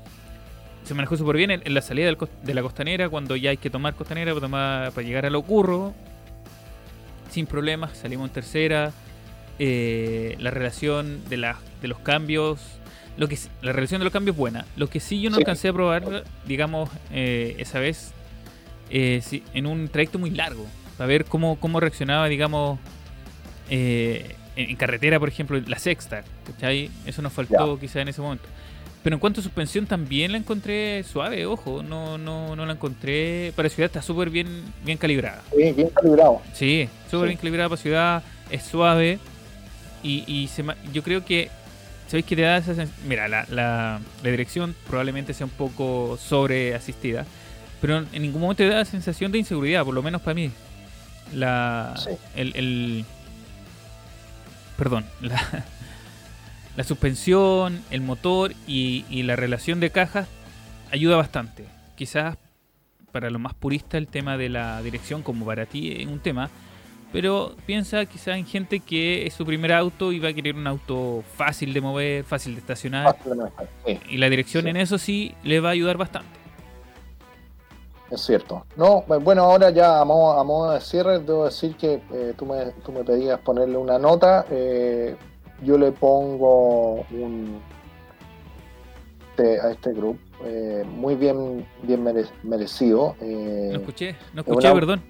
[0.84, 2.14] se manejó súper bien en, la salida
[2.44, 5.42] de la costanera, cuando ya hay que tomar costanera para, tomar, para llegar a lo
[5.42, 5.94] curro
[7.32, 8.92] sin problemas, salimos en tercera.
[9.60, 12.60] Eh, la relación de, la, de los cambios,
[13.18, 14.66] lo que la relación de los cambios es buena.
[14.76, 18.12] Lo que sí yo no alcancé a probar, digamos, eh, esa vez,
[18.90, 19.22] eh,
[19.54, 20.66] en un trayecto muy largo,
[20.98, 22.80] para ver cómo, cómo reaccionaba, digamos,
[23.70, 26.24] en, carretera, por ejemplo, la sexta,
[27.06, 28.48] Eso nos faltó quizá en ese momento.
[29.04, 33.54] Pero en cuanto a suspensión también la encontré suave, ojo, no, no, no la encontré.
[33.56, 34.48] Para ciudad está súper bien,
[34.84, 35.44] bien calibrada.
[35.56, 36.42] Sí, bien calibrado.
[36.54, 39.20] Sí, súper bien calibrada para ciudad, es suave.
[40.04, 41.50] Y, y se, yo creo que,
[42.08, 42.74] ¿sabéis que te da esa
[43.08, 47.26] Mira, la, la, dirección probablemente sea un poco sobre asistida,
[47.82, 50.52] pero en ningún momento te da la sensación de inseguridad, por lo menos para mí.
[51.34, 51.94] La,
[52.36, 53.06] el, el,
[54.78, 55.66] perdón, la,
[56.78, 60.28] la suspensión, el motor y, la relación de cajas
[60.92, 61.66] ayuda bastante.
[61.96, 62.38] Quizás
[63.12, 66.52] para los más puristas el tema de la dirección, como para ti es un tema,
[67.12, 70.68] pero piensa quizás en gente que es su primer auto y va a querer un
[70.68, 73.16] auto fácil de mover, fácil de estacionar.
[74.10, 76.38] Y la dirección en eso sí le va a ayudar bastante.
[78.12, 78.66] Es cierto.
[78.78, 82.94] No, bueno, ahora ya a modo, de cierre, debo decir que eh, tú, me, tú
[82.94, 84.46] me pedías ponerle una nota.
[84.50, 85.16] Eh,
[85.64, 87.60] yo le pongo un
[89.40, 92.04] a este grupo eh, muy bien bien
[92.44, 93.16] merecido.
[93.22, 95.02] Eh, no escuché, no escuché, perdón.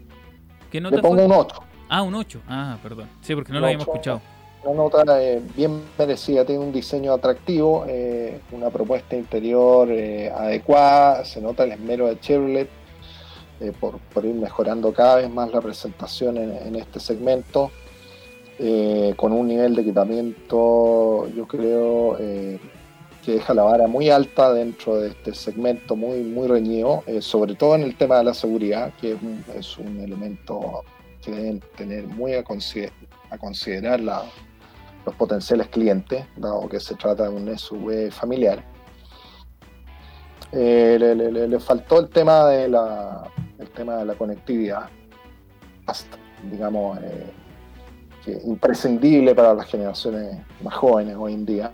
[0.71, 1.55] ¿Qué nota le pongo un 8.
[1.89, 2.41] Ah, un 8.
[2.47, 3.09] Ah, perdón.
[3.21, 4.21] Sí, porque no lo habíamos escuchado.
[4.63, 11.39] Una nota eh, bien merecida, tiene un diseño atractivo, eh, una propuesta interior adecuada, se
[11.39, 12.69] nota el esmero de Chevrolet
[13.79, 17.71] por, por, ir mejorando cada vez más la presentación en, en este segmento.
[18.59, 22.59] Eh, con un nivel de equipamiento, yo creo, eh,
[23.23, 27.53] que deja la vara muy alta dentro de este segmento muy, muy reñido, eh, sobre
[27.53, 29.15] todo en el tema de la seguridad, que
[29.55, 30.83] es un, elemento
[31.27, 37.57] que deben tener muy a, considerar los potenciales clientes, dado que se trata de un
[37.57, 38.63] SUV familiar.
[40.53, 44.89] Le, faltó el tema de la, el tema de la conectividad,
[46.49, 46.97] digamos,
[48.45, 51.71] imprescindible para las generaciones más jóvenes hoy en día.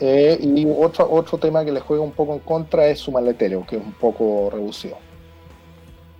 [0.00, 3.66] Eh, y otro, otro tema que le juega un poco en contra es su maletero,
[3.66, 4.96] que es un poco reducido.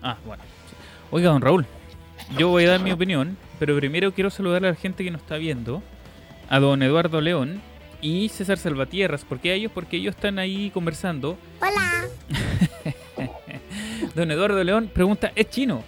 [0.03, 0.43] Ah, bueno.
[1.11, 1.67] Oiga, don Raúl,
[2.37, 5.23] yo voy a dar mi opinión, pero primero quiero saludar a la gente que nos
[5.23, 5.83] está viendo,
[6.49, 7.61] a don Eduardo León
[8.01, 9.25] y César Salvatierras.
[9.25, 9.73] ¿Por qué a ellos?
[9.75, 11.37] Porque ellos están ahí conversando.
[11.61, 12.05] Hola.
[14.15, 15.83] don Eduardo León pregunta, ¿es chino?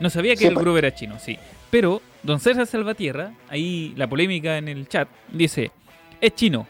[0.00, 0.64] No sabía que el pues.
[0.64, 1.38] grupo era chino, sí.
[1.70, 5.70] Pero don César Salvatierra, ahí la polémica en el chat, dice,
[6.20, 6.66] es chino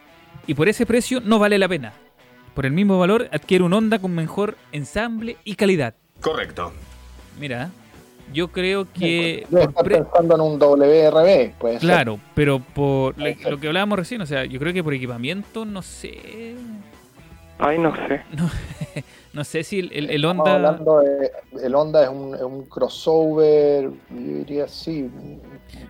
[0.47, 1.93] y por ese precio no vale la pena.
[2.55, 5.95] Por el mismo valor adquiere un Honda con mejor ensamble y calidad.
[6.21, 6.73] Correcto.
[7.39, 7.71] Mira,
[8.33, 9.47] yo creo que...
[9.49, 11.81] Debe pensando en un WRB, pues.
[11.81, 15.83] Claro, pero por lo que hablábamos recién, o sea, yo creo que por equipamiento, no
[15.83, 16.57] sé...
[17.59, 18.23] Ay, no sé.
[19.33, 20.55] No, sé si el, el, el Honda.
[20.55, 25.41] Hablando de, el Honda es un, es un, crossover, yo diría sí, un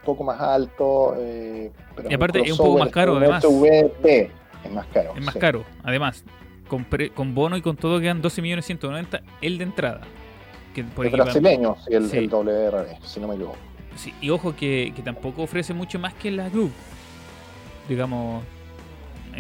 [0.05, 1.15] poco más alto.
[1.19, 3.45] Eh, pero y aparte es un poco más caro, además.
[3.45, 5.13] Es más caro.
[5.15, 5.41] Es más sí.
[5.41, 6.25] caro, además.
[6.69, 10.01] Con, pre, con, bono y con todo quedan 12.190.000 el de entrada.
[10.85, 12.17] Que por el brasileño, sí, el, sí.
[12.17, 13.57] el WRB, si no me equivoco.
[13.97, 16.73] Sí, y ojo que, que tampoco ofrece mucho más que la Group.
[17.89, 18.45] Digamos,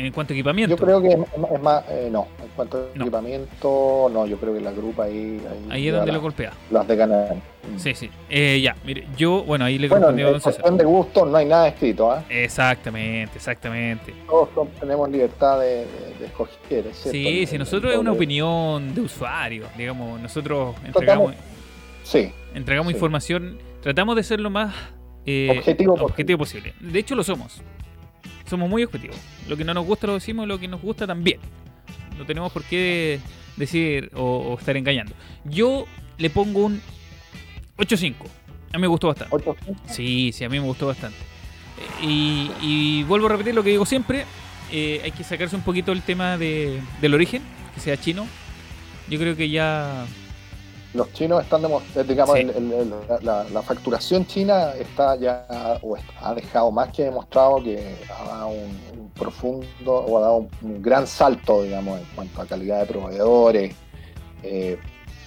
[0.06, 0.76] en cuanto a equipamiento.
[0.76, 3.04] Yo creo que es, más, eh, no, en cuanto a no.
[3.04, 5.40] equipamiento, no, yo creo que la grupa ahí.
[5.50, 6.52] Ahí, ahí es donde lo golpea.
[6.70, 7.34] Las de Canadá.
[7.76, 8.10] Sí, sí.
[8.30, 10.72] Eh, ya, mire, yo, bueno, ahí le bueno, don César.
[10.72, 12.44] de gusto no hay nada escrito, ¿eh?
[12.44, 14.14] Exactamente, exactamente.
[14.26, 17.10] Todos tenemos libertad de, de, de escoger, ¿cierto?
[17.10, 21.34] Sí, sí, nosotros es una opinión de usuario, digamos, nosotros entregamos.
[22.04, 22.32] Sí.
[22.54, 22.96] Entregamos sí.
[22.96, 24.74] información, tratamos de ser lo más
[25.26, 26.72] eh, objetivo, objetivo posible.
[26.80, 27.60] De hecho, lo somos
[28.48, 29.16] somos muy objetivos.
[29.48, 31.40] Lo que no nos gusta lo decimos, lo que nos gusta también.
[32.16, 33.20] No tenemos por qué
[33.56, 35.14] decir o, o estar engañando.
[35.44, 35.86] Yo
[36.18, 36.80] le pongo un
[37.78, 38.14] 8.5.
[38.72, 39.34] A mí me gustó bastante.
[39.34, 39.76] ¿8.5?
[39.86, 41.18] Sí, sí, a mí me gustó bastante.
[42.02, 44.24] Y, y vuelvo a repetir lo que digo siempre.
[44.70, 47.42] Eh, hay que sacarse un poquito el tema de, del origen,
[47.74, 48.26] que sea chino.
[49.08, 50.04] Yo creo que ya
[50.94, 52.42] los chinos están demostrando, digamos, sí.
[52.42, 55.46] el, el, el, la, la, facturación china está ya,
[55.82, 60.20] o está, ha dejado más que demostrado que ha dado un, un, profundo, o ha
[60.22, 63.74] dado un, un, gran salto, digamos, en cuanto a calidad de proveedores,
[64.42, 64.78] eh,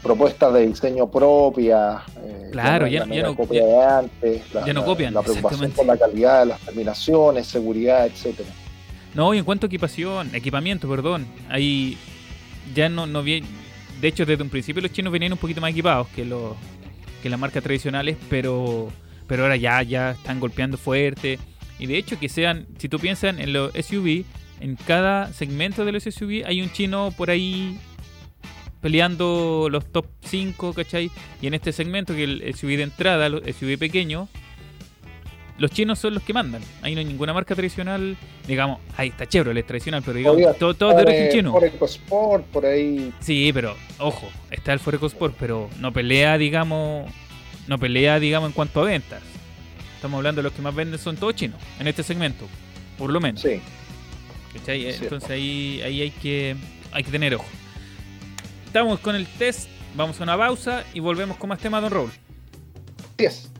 [0.01, 4.83] propuestas de diseño propia, eh, claro, ya, no, copia ya, de antes, la, ya no
[4.83, 8.49] copian, la preocupación por la calidad de las terminaciones, seguridad, etcétera.
[9.13, 11.97] No, y en cuanto a equipación, equipamiento, perdón, ahí
[12.73, 13.43] ya no, no vi,
[14.01, 16.55] de hecho, desde un principio los chinos venían un poquito más equipados que, los,
[17.21, 18.91] que las marcas tradicionales, pero,
[19.27, 21.37] pero ahora ya, ya están golpeando fuerte.
[21.77, 24.25] Y de hecho, que sean, si tú piensas en los SUV,
[24.59, 27.77] en cada segmento de los SUV hay un chino por ahí
[28.81, 31.11] peleando los top 5, ¿cachai?
[31.39, 34.27] Y en este segmento, que el SUV de entrada, el SUV pequeño,
[35.61, 36.61] los chinos son los que mandan.
[36.81, 38.17] Ahí no hay ninguna marca tradicional.
[38.47, 41.51] Digamos, ahí está Chevrolet tradicional, pero digamos, Oiga, todo, todo de origen chino.
[41.51, 43.13] Por EcoSport, por ahí.
[43.19, 47.11] Sí, pero ojo, está el Ford EcoSport, pero no pelea, digamos,
[47.67, 49.21] no pelea, digamos, en cuanto a ventas.
[49.95, 52.47] Estamos hablando de los que más venden son todos chinos en este segmento,
[52.97, 53.41] por lo menos.
[53.41, 53.61] Sí.
[54.53, 54.87] ¿Cachai?
[54.87, 56.55] Entonces ahí, ahí hay que
[56.91, 57.45] hay que tener ojo.
[58.65, 62.11] Estamos con el test, vamos a una pausa y volvemos con más temas, Don Raúl.
[63.19, 63.50] Yes.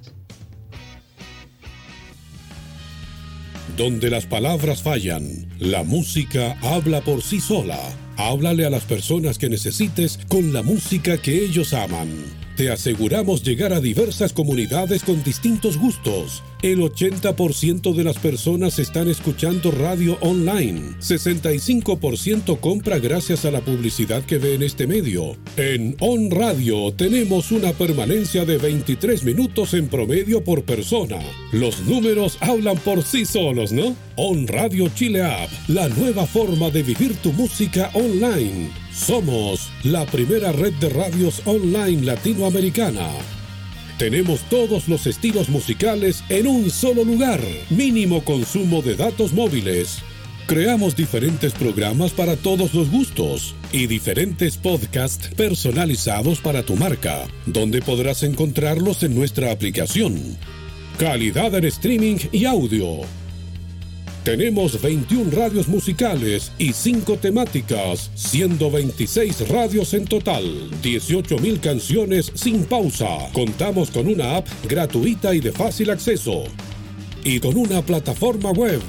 [3.77, 7.79] Donde las palabras fallan, la música habla por sí sola.
[8.17, 12.40] Háblale a las personas que necesites con la música que ellos aman.
[12.55, 16.43] Te aseguramos llegar a diversas comunidades con distintos gustos.
[16.61, 20.95] El 80% de las personas están escuchando radio online.
[20.99, 25.37] 65% compra gracias a la publicidad que ve en este medio.
[25.57, 31.19] En On Radio tenemos una permanencia de 23 minutos en promedio por persona.
[31.51, 33.95] Los números hablan por sí solos, ¿no?
[34.17, 38.80] On Radio Chile App, la nueva forma de vivir tu música online.
[38.93, 43.07] Somos la primera red de radios online latinoamericana.
[43.97, 47.39] Tenemos todos los estilos musicales en un solo lugar.
[47.69, 49.99] Mínimo consumo de datos móviles.
[50.45, 57.81] Creamos diferentes programas para todos los gustos y diferentes podcasts personalizados para tu marca, donde
[57.81, 60.37] podrás encontrarlos en nuestra aplicación.
[60.97, 63.20] Calidad en streaming y audio
[64.23, 70.43] tenemos 21 radios musicales y 5 temáticas, siendo 26 radios en total,
[70.81, 73.07] 18.000 canciones sin pausa.
[73.33, 76.43] Contamos con una app gratuita y de fácil acceso.
[77.23, 78.81] Y con una plataforma web.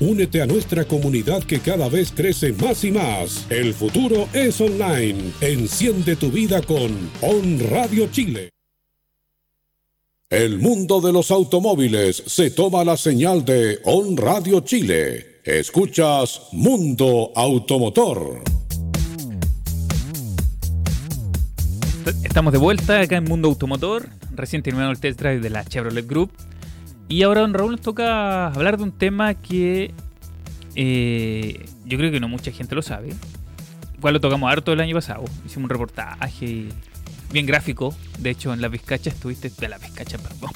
[0.00, 3.46] Únete a nuestra comunidad que cada vez crece más y más.
[3.48, 5.32] El futuro es online.
[5.40, 8.53] Enciende tu vida con On Radio Chile.
[10.34, 15.38] El mundo de los automóviles se toma la señal de On Radio Chile.
[15.44, 18.42] Escuchas Mundo Automotor.
[22.24, 24.08] Estamos de vuelta acá en Mundo Automotor.
[24.34, 26.32] Recién terminamos el test drive de la Chevrolet Group.
[27.06, 29.94] Y ahora, don Raúl, nos toca hablar de un tema que
[30.74, 33.14] eh, yo creo que no mucha gente lo sabe.
[33.96, 35.22] Igual lo tocamos harto el año pasado.
[35.46, 36.68] Hicimos un reportaje y
[37.34, 37.94] bien gráfico.
[38.18, 39.50] De hecho, en la Vizcacha estuviste.
[39.50, 40.50] De la Vizcacha, perdón.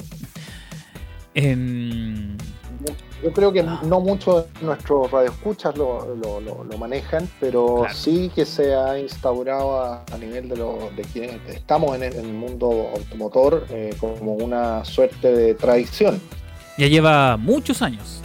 [1.35, 2.37] En...
[3.21, 7.93] Yo creo que no muchos de nuestros radioescuchas lo, lo, lo, lo manejan, pero claro.
[7.93, 12.13] sí que se ha instaurado a, a nivel de, lo, de quienes estamos en el,
[12.15, 16.21] en el mundo automotor eh, como una suerte de tradición.
[16.77, 18.21] Ya lleva muchos años.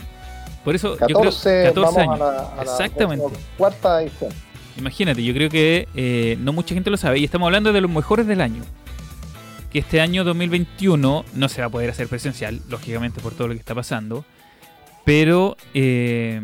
[0.65, 2.15] Por eso 14, yo creo 14 vamos años.
[2.15, 3.37] a la, a la Exactamente.
[3.59, 4.33] cuarta edición.
[4.77, 7.91] Imagínate, yo creo que eh, no mucha gente lo sabe y estamos hablando de los
[7.91, 8.63] mejores del año.
[9.73, 13.55] Que este año 2021 no se va a poder hacer presencial, lógicamente por todo lo
[13.55, 14.25] que está pasando.
[15.05, 16.41] Pero, eh,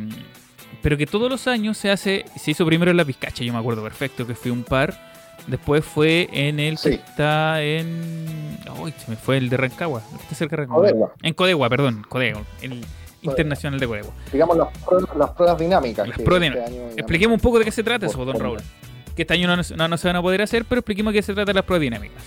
[0.83, 3.59] pero que todos los años se hace, se hizo primero en la Pizcacha, yo me
[3.59, 5.11] acuerdo perfecto que fue un par.
[5.47, 8.59] Después fue en el que está en.
[8.79, 10.03] Uy, se me fue el de Rancagua.
[10.13, 10.83] el que Está cerca de Rancagua.
[10.83, 11.15] Codegua.
[11.23, 12.43] En Codegua, perdón, Codegua.
[12.61, 12.85] El
[13.23, 14.13] Internacional de Codegua.
[14.33, 16.09] Digamos las pruebas, las pruebas dinámicas.
[16.09, 16.99] Las pruebas este dinámicas.
[16.99, 18.39] Expliquemos un poco de qué se trata eso, don.
[18.39, 18.59] Raúl.
[19.15, 21.23] Que este año no, no- no se van a poder hacer, pero expliquemos de qué
[21.23, 22.23] se trata las pruebas dinámicas.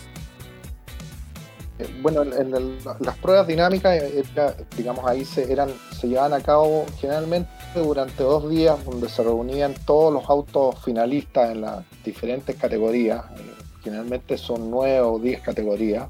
[1.79, 5.69] Eh, Bueno, el- las pruebas dinámicas, eh, era, digamos, ahí se, eran,
[5.99, 11.49] se llevaban a cabo generalmente durante dos días, donde se reunían todos los autos finalistas
[11.51, 13.23] en las diferentes categorías.
[13.37, 13.41] Eh,
[13.83, 16.05] generalmente son nueve o diez categorías.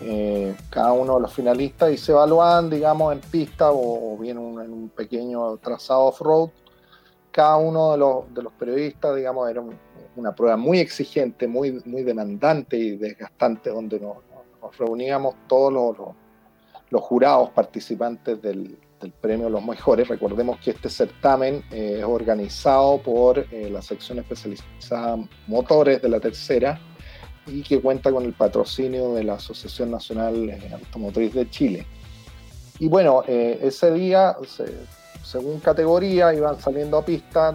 [0.00, 4.36] Eh, cada uno de los finalistas y se evaluaban, digamos, en pista o, o bien
[4.38, 6.50] en un pequeño trazado off-road.
[7.30, 9.76] Cada uno de los, de los periodistas, digamos, era un-
[10.16, 14.16] una prueba muy exigente, muy, muy demandante y desgastante, donde nos,
[14.76, 15.96] reuníamos todos los,
[16.90, 20.08] los- jurados participantes del, del premio Los Mejores.
[20.08, 26.18] Recordemos que este certamen eh, es organizado por eh, la sección especializada Motores de la
[26.18, 26.80] Tercera
[27.48, 31.86] y que cuenta con el patrocinio de la Asociación Nacional eh, Automotriz de Chile.
[32.78, 34.74] Y bueno, eh, ese día, se-
[35.24, 37.52] según categoría, iban saliendo a pista,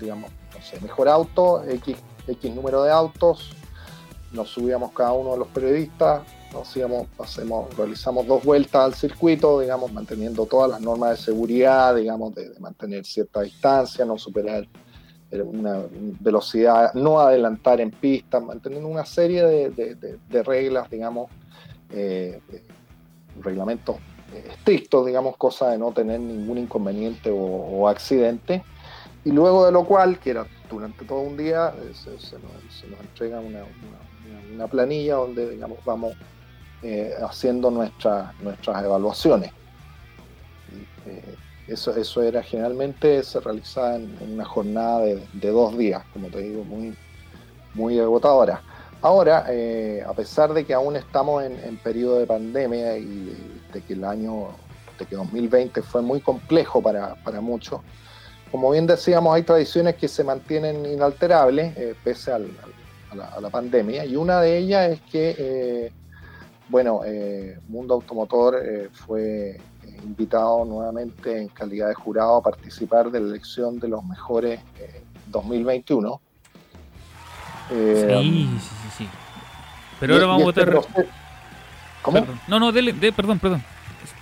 [0.00, 1.96] digamos, no sé, mejor auto, X,
[2.54, 3.52] número de autos,
[4.32, 6.22] nos subíamos cada uno de los periodistas,
[6.52, 11.94] nos íbamos, hacemos, realizamos dos vueltas al circuito, digamos, manteniendo todas las normas de seguridad,
[11.96, 14.66] digamos, de, mantener cierta distancia, no superar
[15.42, 15.82] una
[16.20, 21.30] velocidad, no adelantar en pista, manteniendo una serie de, de- reglas, digamos,
[21.92, 22.40] eh,
[23.42, 23.96] reglamentos
[24.34, 28.62] eh, estrictos, digamos, cosa de no tener ningún inconveniente o, accidente.
[29.24, 33.40] Y luego de lo cual, que era durante todo un día, eh, se, nos, entrega
[33.40, 33.64] una,
[34.54, 36.14] una- planilla donde, digamos, vamos
[36.82, 39.52] eh, haciendo nuestra- nuestras evaluaciones.
[41.06, 41.34] Eh,
[41.68, 46.40] eso, eso era generalmente, se realizaba en, una jornada de, de dos días, como te
[46.40, 46.94] digo, muy,
[47.74, 48.62] muy agotadora.
[49.04, 53.36] Ahora, eh, a pesar de que aún estamos en, en periodo de pandemia y
[53.70, 54.48] de, que el año,
[54.98, 57.82] de que 2020 fue muy complejo para, para muchos,
[58.50, 64.16] como bien decíamos, hay tradiciones que se mantienen inalterables eh, pese a, la, pandemia y
[64.16, 65.92] una de ellas es que, eh,
[66.68, 67.02] bueno,
[67.68, 68.56] Mundo Automotor
[68.92, 69.60] fue
[70.04, 75.02] invitado nuevamente en calidad de jurado a participar de la elección de los mejores eh,
[75.28, 76.20] 2021.
[77.70, 79.08] Eh, sí, sí, sí, sí.
[80.00, 81.06] Pero ahora vamos a este votar.
[82.02, 82.18] ¿Cómo?
[82.20, 82.40] Perdón.
[82.48, 83.62] No, no, dele, de- perdón, perdón.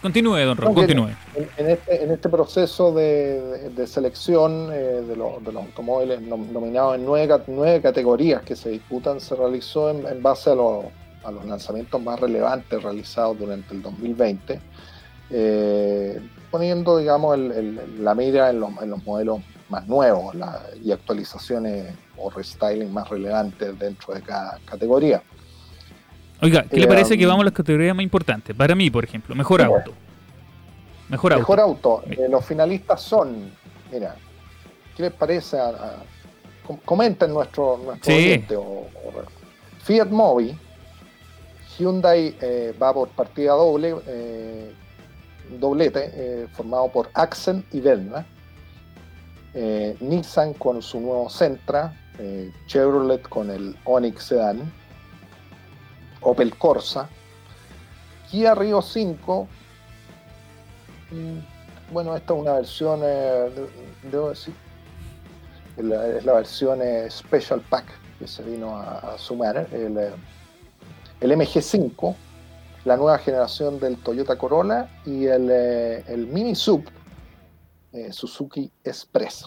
[0.00, 1.08] Continúe, don que- continúe.
[1.34, 4.76] En, en este, en este proceso de, de- de selección eh,
[5.06, 9.34] de, los- de los automóviles nom- nominados en nueve, nueve categorías que se disputan se
[9.34, 10.84] realizó en, en base a, los-
[11.24, 14.60] a los lanzamientos más relevantes realizados durante el 2020,
[15.30, 16.20] eh,
[16.50, 20.92] poniendo, digamos, el- el- la mira en los, en los modelos más nuevos la- y
[20.92, 25.22] actualizaciones o restyling más relevantes dentro de cada categoría.
[26.42, 28.54] Oiga, ¿qué le Eh, parece que um, vamos a las categorías más importantes?
[28.54, 29.92] Para mí, por ejemplo, mejor auto.
[31.08, 31.40] Mejor auto.
[31.40, 32.02] Mejor auto.
[32.10, 33.50] Eh, los finalistas son,
[33.90, 34.14] mira,
[34.96, 35.58] ¿qué les parece?
[35.58, 35.96] A, a-
[36.66, 38.18] com- comenten nuestro, nuestro Sí.
[38.18, 38.56] oyente.
[38.56, 38.88] O, o-
[39.84, 40.54] Fiat Mobi,
[41.78, 44.72] Hyundai eh, va por partida doble, eh,
[45.60, 48.26] doblete, eh, formado por Accent y Verna.
[49.54, 54.72] Eh, Nissan con su nuevo Sentra, eh, Chevrolet con el Onix Sedan,
[56.22, 57.08] Opel Corsa,
[58.30, 59.48] Kia Rio 5,
[61.10, 61.40] Mm,
[61.92, 63.68] Bueno, esta es una versión, de-
[64.10, 64.54] debo decir,
[65.76, 66.80] es la, es versión
[67.10, 67.84] Special Pack
[68.18, 69.66] que se vino a, a sumar.
[69.70, 69.98] El,
[71.20, 72.14] el MG5,
[72.84, 76.84] la nueva generación del Toyota Corolla y el, eh, el Mini Sub
[77.92, 79.46] eh, Suzuki Express.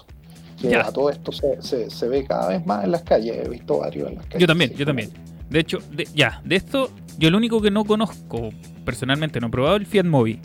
[0.62, 0.88] Que Ya.
[0.88, 3.38] a todo esto se, se- se ve cada vez más en las calles.
[3.46, 4.40] He visto varios en las calles.
[4.42, 5.12] Yo también, sí, yo también.
[5.50, 8.52] De hecho, de- ya, de esto, yo lo único que no conozco,
[8.86, 10.40] personalmente, no he probado el Fiat Mobi.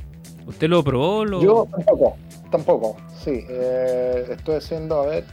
[0.46, 1.24] ¿Usted lo probó?
[1.24, 1.40] Lo...
[1.40, 2.16] Yo tampoco,
[2.50, 3.44] tampoco, sí.
[3.48, 5.24] eh, estoy haciendo, a ver,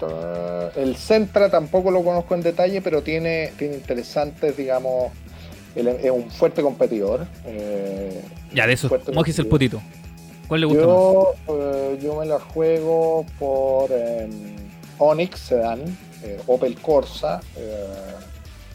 [0.76, 5.12] el Centra tampoco lo conozco en detalle, pero tiene, tiene interesantes, digamos,
[5.78, 7.28] es un fuerte competidor.
[7.46, 8.22] eh,
[8.54, 9.82] ya, de eso, mojese el potito.
[10.48, 10.96] ¿Cuál le gusta más?
[10.96, 14.30] Yo, eh, yo me la juego por eh,
[14.98, 15.82] Onix Sedan,
[16.24, 17.86] eh, Opel Corsa, eh,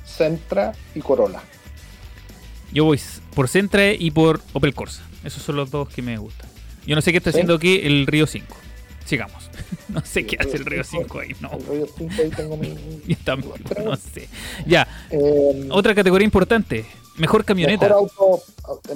[0.05, 1.41] Centra y Corolla.
[2.73, 3.01] Yo voy
[3.35, 5.03] por Sentra y por Opel Corsa.
[5.25, 6.49] Esos son los dos que me gustan.
[6.87, 8.47] Yo no sé qué está haciendo aquí el Río 5.
[9.05, 9.51] Sigamos.
[9.89, 11.51] no sé qué hace el Río 5 ahí, no.
[11.53, 12.75] El Río 5 ahí tengo mi.
[13.07, 13.53] Yo también,
[13.85, 14.29] no sé.
[14.67, 16.85] Ya, Eh, otra categoría importante.
[17.19, 17.89] Mejor camioneta.
[17.89, 18.43] Mejor, auto,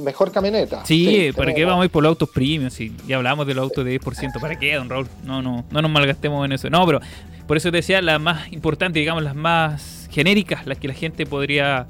[0.00, 0.86] mejor camioneta.
[0.86, 2.70] Sí, ¿para qué vamos a ir por los autos premium?
[2.70, 5.06] Si ya hablamos de los autos de 10%, ¿para qué, don Raúl?
[5.22, 6.70] No, no, no nos malgastemos en eso.
[6.70, 7.00] No, pero
[7.46, 11.26] por eso te decía, las más importantes, digamos, las más genéricas, las que la gente
[11.26, 11.86] podría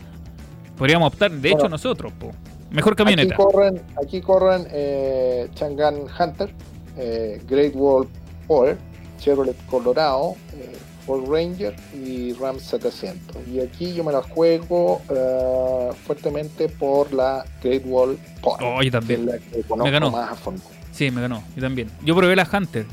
[0.77, 1.31] podríamos optar.
[1.31, 2.33] De hecho, nosotros, po.
[2.71, 3.35] Mejor camioneta.
[3.35, 6.53] Aquí corren, aquí corren eh, Chang'an Hunter,
[6.97, 8.09] eh, Great Wall
[8.47, 8.76] Power,
[9.18, 10.76] Chevrolet Colorado, eh,
[11.07, 13.36] Ford Ranger y Ram 700.
[13.49, 18.62] Y aquí yo me la juego eh, fuertemente por la Great Wall Power.
[18.62, 19.26] Oh, yo también.
[19.26, 20.11] la que conozco ganó.
[20.11, 20.62] más a fondo.
[20.92, 21.42] Sí, me ganó.
[21.55, 21.90] Yo también.
[22.05, 22.86] Yo probé la Hunter.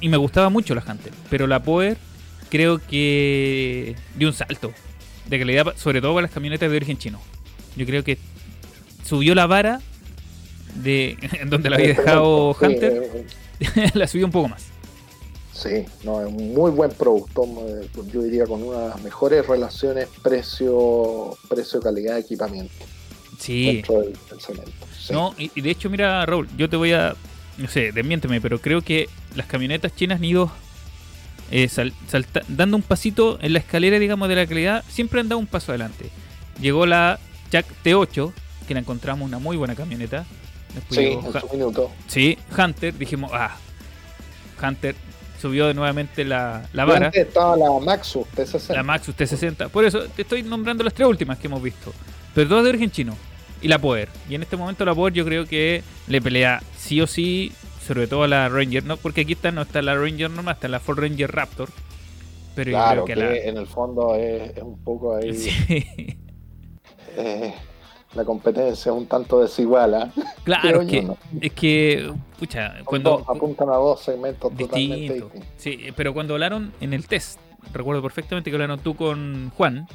[0.00, 1.12] Y me gustaba mucho la Hunter.
[1.30, 1.96] Pero la Power
[2.50, 4.72] creo que dio un salto
[5.28, 7.20] de calidad, sobre todo para las camionetas de origen chino.
[7.76, 8.18] Yo creo que
[9.04, 9.80] subió la vara
[10.74, 11.16] de
[11.46, 13.10] donde la había dejado Sí, Hunter,
[13.60, 14.64] eh, la subió un poco más.
[15.52, 19.46] Sí, no, es un muy buen producto, eh, yo diría con una de las mejores
[19.46, 22.72] relaciones precio, precio calidad de equipamiento
[23.38, 23.66] Sí.
[23.66, 24.72] dentro del, del.
[24.98, 25.12] Sí.
[25.12, 27.14] No, y, y de hecho, mira, Raúl, yo te voy a.
[27.58, 30.50] No sé, desmiénteme, pero creo que las camionetas chinas han ido
[31.50, 34.84] eh, sal- salta- dando un pasito en la escalera, digamos, de la calidad.
[34.88, 36.08] Siempre han dado un paso adelante.
[36.60, 37.18] Llegó la
[37.50, 38.32] Jack T8,
[38.66, 40.24] que la encontramos una muy buena camioneta.
[40.74, 41.90] Después Sí, llegó en su minuto.
[42.06, 42.94] sí, Hunter.
[42.96, 43.56] Dijimos, ah,
[44.62, 44.94] Hunter
[45.40, 47.06] subió de nuevamente la, la vara.
[47.06, 48.74] antes estaba la Maxus T60.
[48.74, 49.68] La Maxus T60.
[49.70, 51.92] Por eso te estoy nombrando las tres últimas que hemos visto.
[52.34, 53.16] Pero todas de origen chino.
[53.60, 54.08] Y la Power.
[54.28, 57.52] Y en este momento la Power yo creo que le pelea sí o sí,
[57.86, 58.84] sobre todo a la Ranger.
[58.84, 61.68] No, porque aquí está, no está la Ranger normal, está la Ford Ranger Raptor.
[62.54, 65.32] Pero claro, yo que, creo que, en el fondo es, es un poco ahí.
[65.32, 65.34] la.
[65.38, 66.16] Sí.
[67.16, 67.54] eh,
[68.14, 69.94] la competencia es un tanto desigual.
[69.94, 70.12] ¿ah?
[70.44, 71.16] Claro, es que, ¿no?
[71.40, 73.10] es que, pucha, Son cuando.
[73.18, 75.24] dos- apuntan a dos segmentos totalmente Distinto.
[75.26, 75.48] distintos.
[75.56, 77.38] Sí, pero cuando hablaron en el test,
[77.72, 79.86] recuerdo perfectamente que hablaron tú con Juan.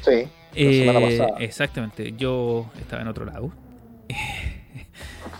[0.00, 1.38] Sí, la semana Eh, pasada.
[1.40, 3.52] Exactamente, yo estaba en otro lado.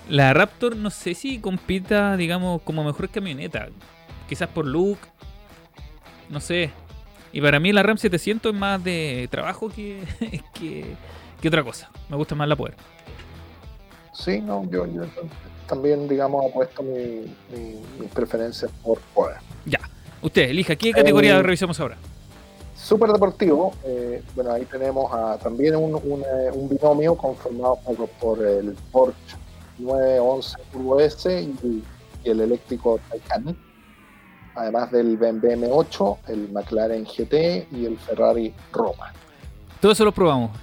[0.08, 3.68] La Raptor no sé si compita, digamos, como mejor camioneta.
[4.28, 4.98] Quizás por look,
[6.28, 6.70] no sé.
[7.32, 10.00] Y para mí la Ram 700 es más de trabajo que,
[10.54, 10.84] que,
[11.42, 11.90] que otra cosa.
[12.08, 12.74] Me gusta más la Power.
[14.14, 15.02] Sí, no, yo, yo
[15.66, 19.36] también, digamos, apuesto mi, mi- mis preferencias por Power.
[19.66, 19.80] Ya,
[20.22, 21.96] usted elija, ¿qué categoría Eh, revisamos ahora?
[22.76, 28.08] Super deportivo, eh, bueno, ahí tenemos a, también un, un, eh, un binomio conformado por,
[28.08, 29.36] por el Porsche
[29.78, 31.82] 911 Turbo S y,
[32.24, 33.56] y el eléctrico Taycan,
[34.54, 39.12] además del BMW M8, el McLaren GT y el Ferrari Roma.
[39.82, 40.50] Todo eso lo probamos.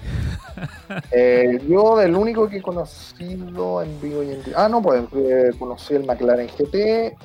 [1.12, 5.04] Eh, yo el único que he conocido en vivo y en directo, ah no, pues
[5.16, 6.76] eh, conocí el McLaren GT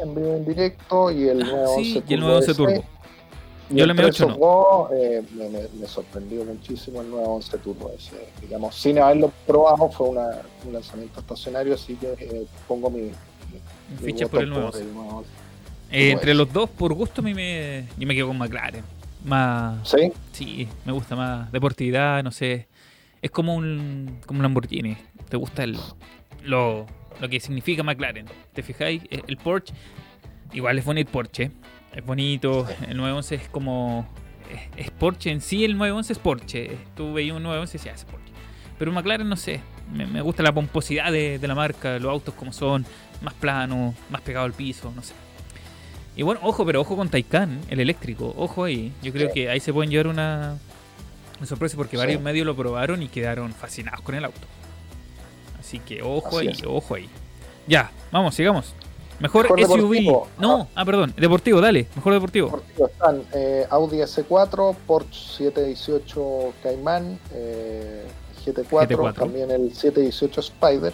[0.01, 2.55] en vivo y en directo y el Ah, 911 sí, y el 911 S.
[2.57, 2.84] Turbo.
[3.70, 4.88] Y Yo el el M8 3 no.
[4.95, 8.28] eh, me, me- me sorprendió muchísimo el 911 Turbo ese.
[8.40, 13.12] Digamos, sin haberlo probado, fue una- un lanzamiento estacionario, así que pongo mi, mi-
[14.05, 14.84] Ficha por el 911.
[14.95, 15.30] 911.
[15.90, 16.36] Eh, entre Pues.
[16.36, 18.84] los dos, por gusto, a mí me, yo me quedo con McLaren.
[19.25, 20.12] Más, ¿Sí?
[20.33, 22.68] Sí, me gusta más deportividad, no sé.
[23.22, 24.97] Es como un, como un Lamborghini.
[25.31, 25.79] ¿Te gusta el,
[26.43, 26.87] lo,
[27.20, 28.27] lo que significa McLaren?
[28.53, 29.03] ¿Te fijáis?
[29.11, 29.72] Eh, El Porsche,
[30.53, 31.51] igual es bonito Porsche.
[31.95, 32.66] Es bonito.
[32.89, 34.07] El 911 es como.
[34.77, 36.79] Es, es Porsche en sí, el 911 es Porsche.
[36.95, 38.33] Tú veías un 911 y decías, "Ah, es Porsche.
[38.79, 39.61] Pero un McLaren, no sé.
[39.93, 42.85] Me, me gusta la pomposidad de, de la marca, los autos como son,
[43.22, 45.14] más planos, más pegado al piso, no sé.
[46.17, 48.33] Y bueno, ojo, pero ojo con Taycan, el eléctrico.
[48.37, 48.93] Ojo ahí.
[49.03, 49.35] Yo creo Sí.
[49.35, 50.59] que ahí se pueden llevar una,
[51.39, 51.99] una sorpresa porque Sí.
[51.99, 54.47] varios medios lo probaron y quedaron fascinados con el auto.
[55.59, 56.62] Así que ojo Así ahí, es.
[56.67, 57.09] ojo ahí.
[57.67, 58.75] Ya, vamos, sigamos.
[59.21, 59.95] Mejor, Mejor SUV.
[59.95, 60.29] deportivo.
[60.39, 62.47] No, ah, perdón, deportivo, dale, mejor deportivo.
[62.49, 68.05] Deportivo están eh, Audi S4, Porsche 718 Cayman, eh,
[68.45, 69.15] GT4, GT4.
[69.15, 70.93] también el 718 Spider,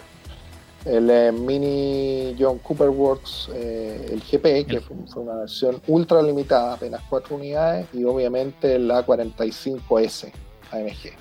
[0.85, 5.81] el eh, Mini John Cooper Works, eh, el GP, que El- fue, fue una versión
[5.87, 10.31] ultra limitada, apenas 4 unidades, y obviamente la 45S
[10.71, 11.13] AMG.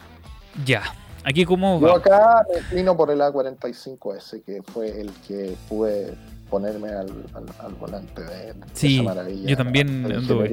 [0.64, 0.82] Ya,
[1.24, 6.14] aquí como Yo acá me inclino por el A45S, que fue el que pude
[6.48, 9.48] ponerme al, al- al volante de, de Sí, esa maravilla.
[9.50, 10.50] yo también anduve.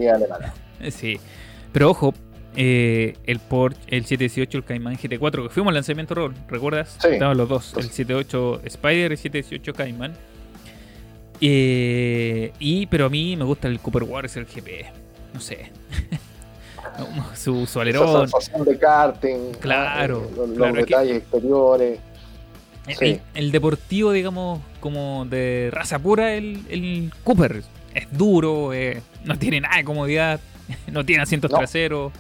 [0.92, 1.20] Sí,
[1.74, 2.14] pero ojo,
[2.60, 6.98] eh, el Porsche, el 718, el Cayman GT4, que fuimos al lanzamiento, Raúl, ¿recuerdas?
[7.00, 7.10] Sí.
[7.12, 10.14] Estaban los dos, el 78 Spider y el 718 Cayman.
[11.40, 14.86] Eh, y, pero a mí me gusta el Cooper Wars, el GP,
[15.34, 15.72] no sé.
[17.36, 18.28] su, su Esa alerón.
[18.28, 20.24] sensación de karting, Claro.
[20.26, 22.00] Eh, los, los claro, aquí- detalles exteriores.
[23.36, 27.62] El, deportivo, digamos, como de raza pura, el, el Cooper.
[27.94, 30.40] Es duro, eh, no tiene nada de comodidad,
[30.92, 32.14] no tiene asientos traseros.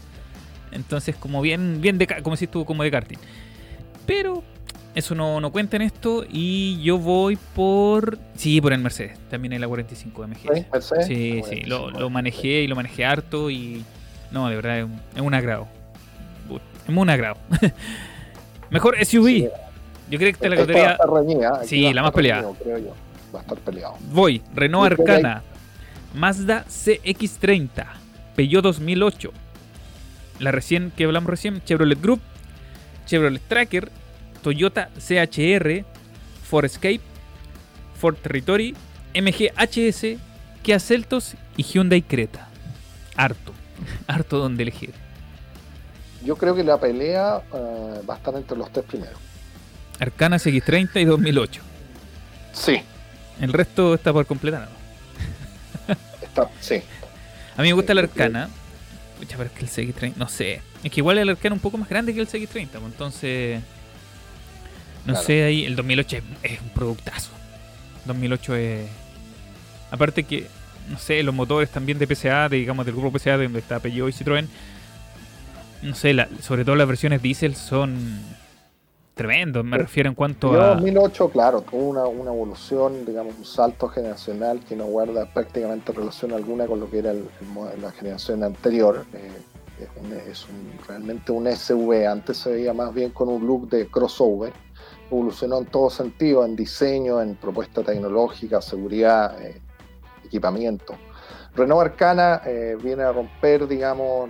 [0.71, 3.17] Entonces, como bien, bien de, como si estuvo como de karting.
[4.05, 4.43] Pero
[4.95, 6.25] eso no, no cuenta en esto.
[6.27, 8.17] Y yo voy por.
[8.35, 9.19] Sí, por el Mercedes.
[9.29, 11.03] También el A45 MG.
[11.05, 11.61] Sí, sí.
[11.61, 13.51] Lo, manejé y lo manejé harto.
[13.51, 13.85] Y.
[14.31, 14.79] No, de verdad,
[15.15, 15.67] es un, agrado.
[16.83, 17.37] Es un agrado.
[18.71, 19.49] Mejor SUV.
[20.09, 20.97] Yo creo que esta la categoría.
[21.63, 22.49] Sí, la más peleada.
[23.33, 23.95] Va a estar peleado.
[24.11, 24.41] Voy.
[24.55, 25.43] Renault Arcana.
[26.15, 27.85] Mazda CX30.
[28.35, 29.31] Peugeot 2008.
[30.39, 31.61] La recién que hablamos recién.
[31.63, 32.21] Chevrolet Group.
[33.05, 33.91] Chevrolet Tracker.
[34.47, 35.83] Toyota CHR,
[36.43, 37.01] Ford Escape,
[37.99, 38.75] Ford Territory,
[39.13, 40.17] MG HS,
[40.61, 42.47] Kia Celtos y Hyundai Creta.
[43.17, 43.51] Harto,
[44.07, 44.93] harto donde elegir.
[46.23, 49.19] Yo creo que la pelea eh, va a estar entre los tres primeros.
[49.99, 51.61] Arcana CX30 y 2008.
[52.53, 52.81] Sí.
[53.41, 54.69] El resto está por completar.
[56.21, 56.81] está, sí.
[57.55, 58.49] A mí me gusta el Arcana.
[59.17, 60.61] Pucha, pero es que el CX30, no sé.
[60.83, 63.61] Es que igual el Arcana es un poco más grande que el CX30, pues, entonces
[65.07, 67.31] no sé, ahí el 2008 es, un productazo.
[68.05, 68.89] 2008 es.
[69.89, 70.47] Aparte que,
[70.89, 74.11] no sé, los motores también de PSA, digamos del grupo PSA, donde está Peugeot y
[74.11, 74.47] Citroën.
[75.81, 78.19] No sé, sobre todo las versiones diésel son
[79.17, 80.75] tremendos, me refiero en cuanto a...
[80.75, 86.31] 2008, claro, tuvo una, una, evolución, digamos, un salto generacional que no guarda prácticamente relación
[86.31, 89.05] alguna con lo que era la generación anterior.
[89.13, 89.31] Eh,
[90.31, 90.47] es
[90.87, 94.51] realmente un SV, antes se veía más bien con un look de crossover
[95.11, 99.61] evolucionó en todo sentido, en diseño, en propuesta tecnológica, seguridad, eh,
[100.25, 100.95] equipamiento.
[101.55, 104.29] Renault Arcana eh, viene a romper, digamos,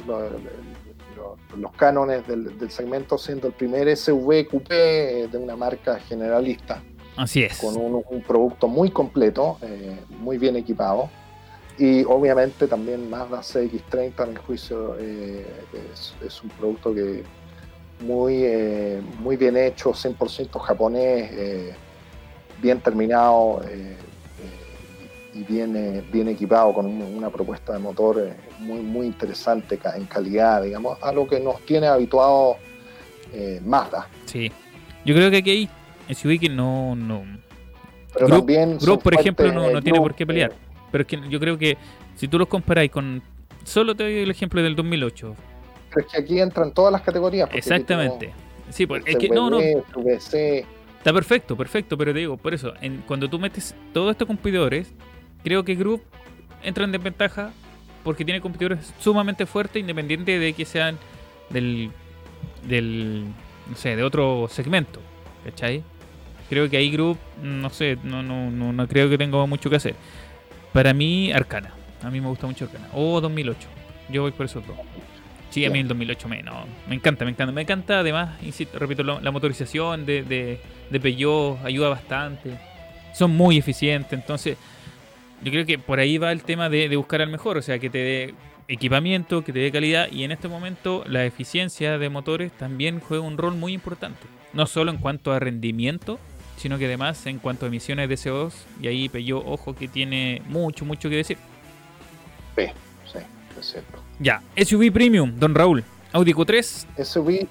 [1.58, 6.82] los cánones del, segmento, siendo el primer SUV coupé eh, de una marca generalista.
[7.16, 7.58] Así es.
[7.58, 9.58] Con un, producto muy completo,
[10.20, 11.10] muy bien equipado.
[11.80, 17.24] Y obviamente también Mazda CX30 en el juicio es un producto que
[18.00, 21.76] muy, eh, muy bien hecho, 100% japonés, eh,
[22.62, 23.96] bien terminado eh,
[25.38, 28.30] y bien, bien equipado con una propuesta de motor
[28.60, 32.58] muy, muy interesante en calidad, digamos, a lo que nos tiene habituado
[33.64, 34.08] Mazda.
[34.26, 34.52] Sí,
[35.06, 36.96] yo creo que aquí hay SUV que no...
[36.96, 37.24] no...
[38.14, 40.54] Pero también Group, por ejemplo, no, no tiene por qué pelear.
[40.92, 41.78] Pero es que yo creo que
[42.16, 43.22] si tú los comparáis con...
[43.64, 45.36] Solo te doy el ejemplo del 2008
[45.90, 47.50] pero es que aquí entran todas las categorías.
[47.54, 48.34] Exactamente.
[48.70, 49.60] Sí, pues, es que no, no.
[49.60, 54.94] Está perfecto, perfecto, pero te digo, por eso, en, cuando tú metes todos estos competidores,
[55.48, 56.02] creo que Group
[56.62, 57.54] entra en desventaja
[58.04, 60.98] porque tiene competidores sumamente fuertes, independiente de que sean
[61.50, 61.90] del,
[62.68, 63.24] del,
[63.70, 65.00] no sé, de otro segmento,
[65.46, 65.84] ¿cachai?
[66.50, 69.78] Creo que ahí Group, no sé, no, no, no, no creo que tenga mucho que
[69.78, 69.96] hacer.
[70.74, 71.74] Para mí, Arcana.
[72.04, 72.90] A mí me gusta mucho Arcana.
[72.94, 73.70] O 2008.
[74.10, 74.76] Yo voy por esos dos.
[75.50, 77.54] Sí, a mí el 2008 me, no, me encanta, me encanta.
[77.54, 82.60] Me encanta además, insisto, repito, la motorización de, de, de Peugeot ayuda bastante.
[83.14, 84.58] Son muy eficientes, entonces
[85.44, 87.90] yo creo que por ahí va el tema de, buscar al mejor, o sea, que
[87.90, 88.34] te dé
[88.68, 93.24] equipamiento, que te dé calidad y en este momento la eficiencia de motores también juega
[93.24, 94.28] un rol muy importante.
[94.54, 96.20] No solo en cuanto a rendimiento,
[96.58, 100.42] sino que además en cuanto a emisiones de CO2 y ahí Peugeot, ojo, que tiene
[100.48, 101.38] mucho, mucho que decir.
[102.56, 102.66] Sí,
[103.12, 103.20] sí,
[103.60, 104.04] es cierto.
[104.20, 105.84] Ya, SUV Premium, don Raúl.
[106.12, 107.04] Audi Q3.
[107.04, 107.48] SUV,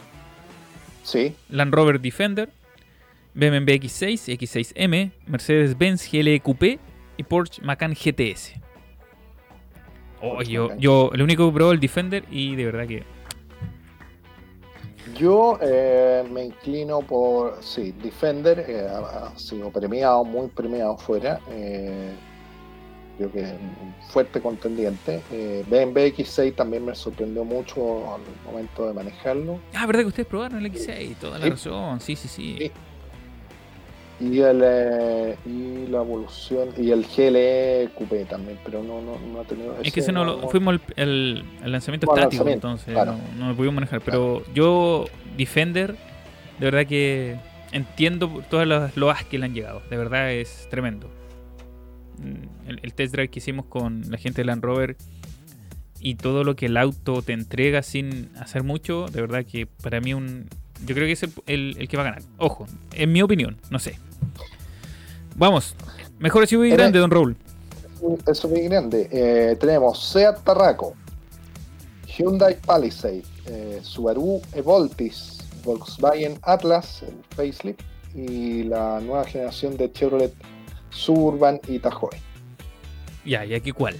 [1.05, 1.37] sí.
[1.49, 2.51] Land Rover Defender.
[3.35, 6.79] BMW X6, X6M, Mercedes-Benz GLE Coupé
[7.17, 8.55] y Porsche Macan GTS.
[10.23, 13.05] Oh, yo, yo, el único que probó el Defender y de verdad que.
[15.17, 21.41] Yo eh, me inclino por, sí, Defender, eh, ha, sido premiado, muy premiado fuera.
[21.51, 22.13] Eh,
[23.17, 25.23] creo que es un fuerte contendiente.
[25.31, 29.61] Eh, BMW X6 también me sorprendió mucho al momento de manejarlo.
[29.75, 31.17] Ah, ¿verdad que ustedes probaron el X6?
[31.17, 32.73] Toda la razón, sí, sí, sí.
[34.19, 39.41] Y, el, eh, y la evolución, y el GLE Coupé también, pero no, no, no
[39.41, 39.77] ha tenido...
[39.83, 43.75] Es que ese no, lo, fuimos el, el, lanzamiento estático, entonces no, no, lo pudimos
[43.75, 44.01] manejar.
[44.01, 45.05] Pero yo,
[45.37, 45.97] Defender,
[46.59, 47.37] de verdad que
[47.73, 49.83] entiendo todas las loas que le han llegado.
[49.91, 51.11] De verdad es tremendo.
[52.19, 54.97] Mm, el, test drive que hicimos con la gente de Land Rover
[56.01, 60.01] y todo lo que el auto te entrega sin hacer mucho, de verdad que para
[60.01, 60.47] mí un,
[60.85, 62.23] yo creo que es el, que va a ganar.
[62.39, 63.99] Ojo, en mi opinión, no sé.
[65.37, 65.75] Vamos,
[66.19, 67.37] mejor SUV grande, don Raúl.
[68.33, 69.09] SUV grande.
[69.11, 70.95] Eh, tenemos Seat Tarraco,
[72.07, 77.81] Hyundai Palisade, eh, Subaru Evoltis, Volkswagen Atlas, el facelift,
[78.15, 80.33] y la nueva generación de Chevrolet
[80.91, 82.17] Suburban y Tahoe.
[83.25, 83.97] Ya, ¿y aquí cuál?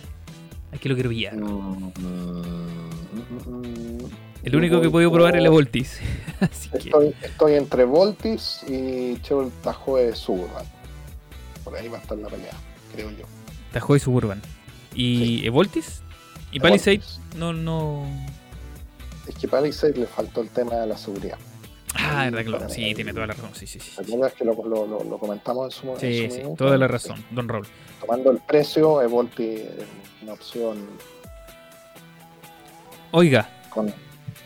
[0.73, 1.37] Aquí lo quiero pillar.
[1.37, 2.73] Mm, mm,
[3.47, 5.99] mm, El único que he podido probar es la Voltis.
[6.41, 10.65] Así que, Estoy, entre Voltis y Chevrolet Tahoe Suburban.
[11.65, 12.53] Por ahí va a estar la pelea,
[12.95, 13.25] creo yo.
[13.73, 14.41] Tahoe Suburban.
[14.95, 15.47] ¿Y Sí.
[15.47, 16.03] Evoltis?
[16.53, 16.99] ¿Y Palisade?
[16.99, 17.21] Voltis.
[17.37, 18.07] No, no.
[19.27, 21.39] Es que Palisade le faltó el tema de la seguridad.
[21.97, 23.51] Ah, verdad que Sí, tiene toda la razón.
[23.55, 23.91] Sí, sí, sí.
[23.97, 26.65] ¿Te que lo, lo- lo- lo comentamos en su, en sí, sí, minuto?
[26.65, 26.93] toda la Sí.
[26.93, 27.67] razón, Don Raúl.
[28.01, 29.73] Tomando el precio, Evolti es
[30.23, 30.87] una opción
[33.11, 33.93] Oiga, con...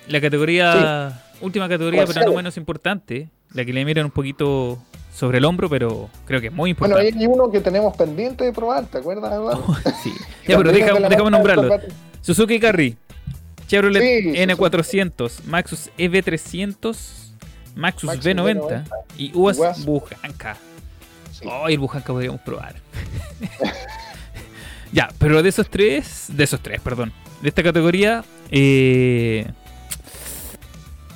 [0.09, 1.23] la categoría.
[1.41, 3.29] Última categoría, pero no menos importante.
[3.55, 4.79] La que le miran un poquito
[5.15, 7.19] sobre el hombro, pero creo que es muy Bueno, importante.
[7.25, 9.33] hay uno que tenemos pendiente de probar, ¿te acuerdas?
[10.03, 10.13] Sí.
[10.47, 11.79] Ya, pero deja- de déjame nombrarlo.
[12.23, 12.97] Suzuki Carry,
[13.67, 16.97] Chevrolet Sí, N400, Maxus EV300,
[17.75, 18.85] Maxus, Maxus V90 V90
[19.17, 19.85] y UAS UAS.
[19.85, 20.57] Bujanka.
[21.33, 21.49] Sí.
[21.51, 22.75] Oh, el Bujanka podríamos probar.
[24.93, 29.47] ya, pero de esos tres, de esos tres, perdón, de esta categoría, eh,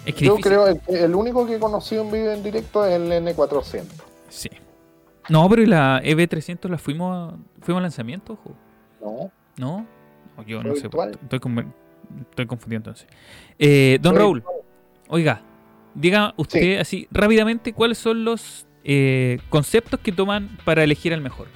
[0.07, 0.53] es que Yo difícil.
[0.59, 3.85] creo que el único que he conocido en vivo en directo es el N400.
[4.29, 4.51] Sí.
[5.29, 8.55] No, pero ¿y la EV300 la fuimos a, fuimos al lanzamiento, ojo?
[9.01, 9.31] ¿no?
[9.57, 9.87] ¿No?
[10.37, 10.89] No, yo ¿Fue no sé.
[11.23, 11.75] Estoy, con-
[12.31, 13.07] estoy confundido entonces.
[13.59, 14.43] Eh, don Raúl,
[15.09, 15.41] oiga,
[15.95, 21.47] diga usted así rápidamente cuáles son los eh, conceptos que toman para elegir al mejor.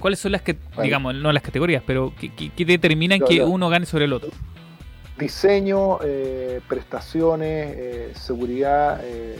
[0.00, 0.82] ¿Cuáles son las que, Bueno.
[0.82, 3.48] digamos, no las categorías, pero que, que- que determinan Yo- que yo.
[3.48, 4.30] uno gane sobre el otro?
[5.18, 9.36] Diseño, eh, prestaciones, eh, seguridad, eh,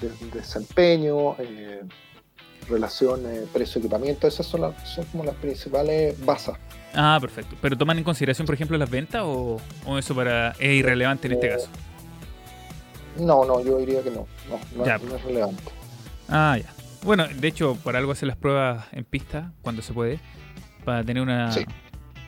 [0.00, 1.36] de- desempeño,
[2.68, 3.22] relación
[3.52, 4.26] precio-equipamiento.
[4.26, 6.54] Esas son, las, son como las principales bases.
[6.94, 7.56] Ah, perfecto.
[7.60, 11.32] ¿Pero toman en consideración, por ejemplo, las ventas o, o eso para es irrelevante en
[11.34, 11.68] este caso?
[13.18, 14.26] No, no, yo diría que no.
[14.48, 14.98] No, no, Ya.
[14.98, 15.62] no es relevante.
[16.28, 16.72] Ah, ya.
[17.02, 20.20] Bueno, de hecho, para algo hacer las pruebas en pista cuando se puede,
[20.84, 21.50] para tener una...
[21.52, 21.64] Sí.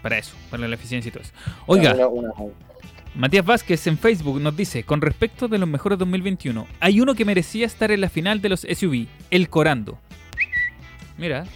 [0.02, 1.32] Para eso, para la eficiencia y todo eso.
[1.66, 2.32] Oiga, Una- una-
[3.14, 7.24] Matías Vázquez en Facebook nos dice, con respecto de los mejores 2021, hay uno que
[7.24, 9.98] merecía estar en la final de los SUV, el Corando.
[11.16, 11.46] Mira,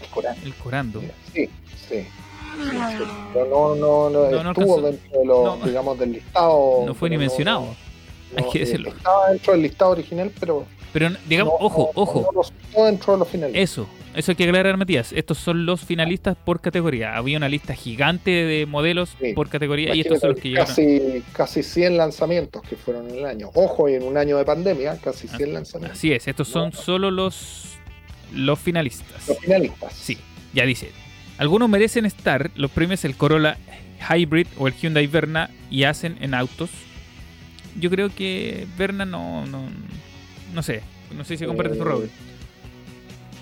[0.44, 1.00] el Corando.
[1.00, 1.48] Sí, sí.
[1.88, 3.04] Sí, sí.
[3.32, 5.66] Pero no, no, no, No, no estuvo alcanzó- dentro de los, no.
[5.66, 6.82] digamos, del listado.
[6.86, 7.62] No fue ni mencionado.
[7.62, 8.90] no- Hay que eh, decirlo.
[8.90, 10.66] Estaba dentro del listado original, pero.
[10.92, 12.30] Pero digamos, no- ojo, no- ojo.
[12.76, 13.54] No, dentro de los finales.
[13.56, 15.12] Eso, eso hay que aclarar, Matías.
[15.12, 17.16] Estos son los finalistas por categoría.
[17.16, 19.32] Había una lista gigante de modelos Sí.
[19.34, 20.66] por categoría y estos son los que llegaron.
[20.68, 23.50] casi, casi 100 lanzamientos que fueron en el año.
[23.54, 25.98] Ojo, y en un año de pandemia, casi 100 lanzamientos.
[25.98, 27.76] Así es, estos son solo los,
[28.34, 29.28] los finalistas.
[29.28, 29.92] Los finalistas.
[29.92, 30.16] Sí,
[30.54, 30.90] ya dice.
[31.36, 33.58] Algunos merecen estar los premios el Corolla
[34.10, 36.70] Hybrid o el Hyundai Verna y hacen en autos.
[37.78, 39.68] Yo creo que Verna no, no,
[40.52, 40.82] no sé.
[41.14, 42.10] No sé si compartes tu Eh, Raúl.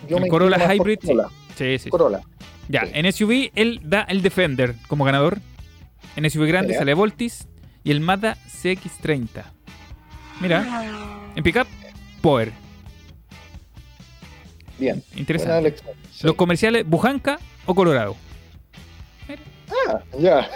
[0.09, 1.07] Yo el me Corolla Hybrid, sí.
[1.09, 1.29] Corolla.
[1.57, 1.91] Sí, sí.
[1.91, 2.21] Corolla.
[2.69, 2.91] Ya, sí.
[2.95, 5.39] en SUV él da el Defender como ganador.
[6.17, 7.47] En SUV grande sale Voltis
[7.85, 9.45] y el Mazda CX30.
[10.41, 10.85] Mira,
[11.35, 11.67] en pickup,
[12.21, 12.53] Power.
[14.79, 15.03] Bien.
[15.17, 15.77] Interesante.
[16.13, 16.27] Sí.
[16.27, 18.17] Los comerciales, Bujanka o Colorado.
[19.89, 20.49] Ah, ya.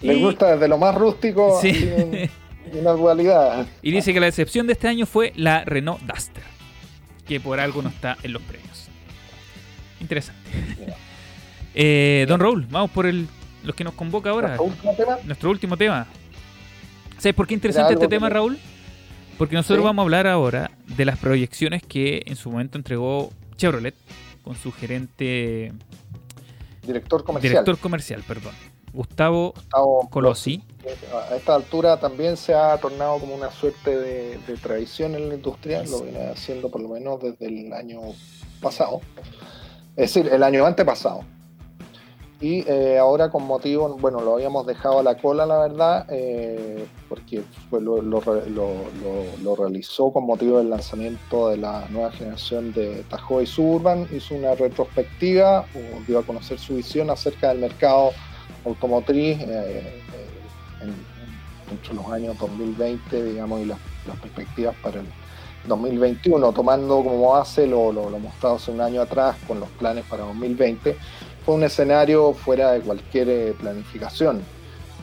[0.00, 1.72] Le Y- gusta desde lo más rústico Sí.
[2.72, 3.66] una dualidad.
[3.82, 6.42] Y dice que la decepción de este año fue la Renault Duster,
[7.26, 8.88] que por algo no está en los premios.
[10.00, 10.50] Interesante.
[11.74, 13.26] Eh, don Raúl, vamos por el,
[13.64, 14.56] los que nos convoca ahora.
[14.58, 15.18] Nuestro último tema.
[15.24, 16.06] Nuestro último tema.
[17.16, 18.58] ¿Sabes por qué interesante este tema, Raúl?
[19.38, 19.84] Porque nosotros Sí.
[19.86, 23.94] vamos a hablar ahora de las proyecciones que en su momento entregó Chevrolet
[24.42, 25.72] con su gerente,
[26.86, 27.50] Director comercial.
[27.52, 28.52] director comercial, perdón,
[28.92, 30.62] Gustavo Gustavo Colossi.
[31.30, 35.34] A esta altura también se ha tornado como una suerte de, de tradición en la
[35.36, 38.00] industria, lo viene haciendo por lo menos desde el año
[38.60, 39.00] pasado,
[39.96, 41.20] es decir, el año antepasado.
[42.40, 46.84] Y eh, ahora con motivo, bueno, lo habíamos dejado a la cola, la verdad, eh,
[47.08, 53.04] porque fue lo, lo lo- realizó con motivo del lanzamiento de la nueva generación de
[53.08, 55.64] Tahoe y Suburban, hizo una retrospectiva,
[56.08, 58.10] dio a conocer su visión acerca del mercado
[58.64, 60.02] automotriz eh, eh,
[60.82, 61.12] en- en-
[61.72, 63.78] entre los años 2020, digamos, y las,
[64.20, 65.06] perspectivas para el
[65.68, 70.04] 2021, tomando como base lo, lo, lo mostrado hace un año atrás con los planes
[70.08, 70.96] para 2020,
[71.44, 74.42] fue un escenario fuera de cualquier eh, planificación.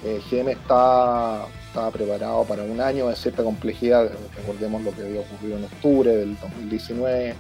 [0.04, 5.22] Eh, GM está, estaba preparado para un año de cierta complejidad, recordemos lo que había
[5.22, 7.36] ocurrido en octubre del 2019,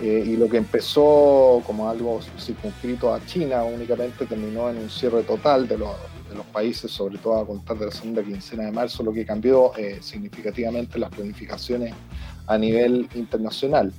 [0.00, 5.22] eh, y lo que empezó como algo circunscrito a China únicamente terminó en un cierre
[5.24, 5.90] total de los,
[6.52, 9.98] países, sobre todo a contar de la segunda quincena de marzo, lo que cambió eh,
[10.00, 11.92] significativamente las planificaciones
[12.46, 13.92] a nivel internacional.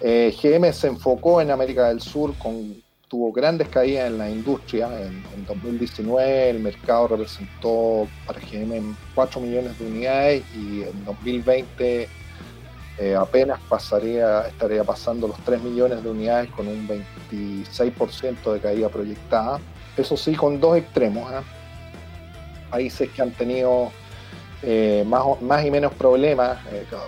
[0.00, 4.88] Eh, GM se enfocó en América del Sur, con, tuvo grandes caídas en la industria.
[5.02, 12.08] En, 2019 el mercado representó para GM 4 millones de unidades y en 2020
[12.98, 18.88] eh, apenas pasaría, estaría pasando los 3 millones de unidades con un 26% de caída
[18.88, 19.60] proyectada.
[19.96, 21.30] Eso sí, con dos extremos.
[21.30, 21.40] ¿eh?
[22.70, 23.92] Países que han tenido
[24.62, 26.58] eh, más, más y menos problemas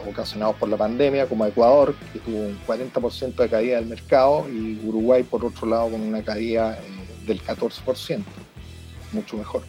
[0.07, 4.79] ocasionados por la pandemia, como Ecuador, que tuvo un 40% de caída del mercado, y
[4.85, 6.79] Uruguay, por otro lado, con una caída
[7.27, 8.23] del 14%.
[9.13, 9.63] Mucho mejor.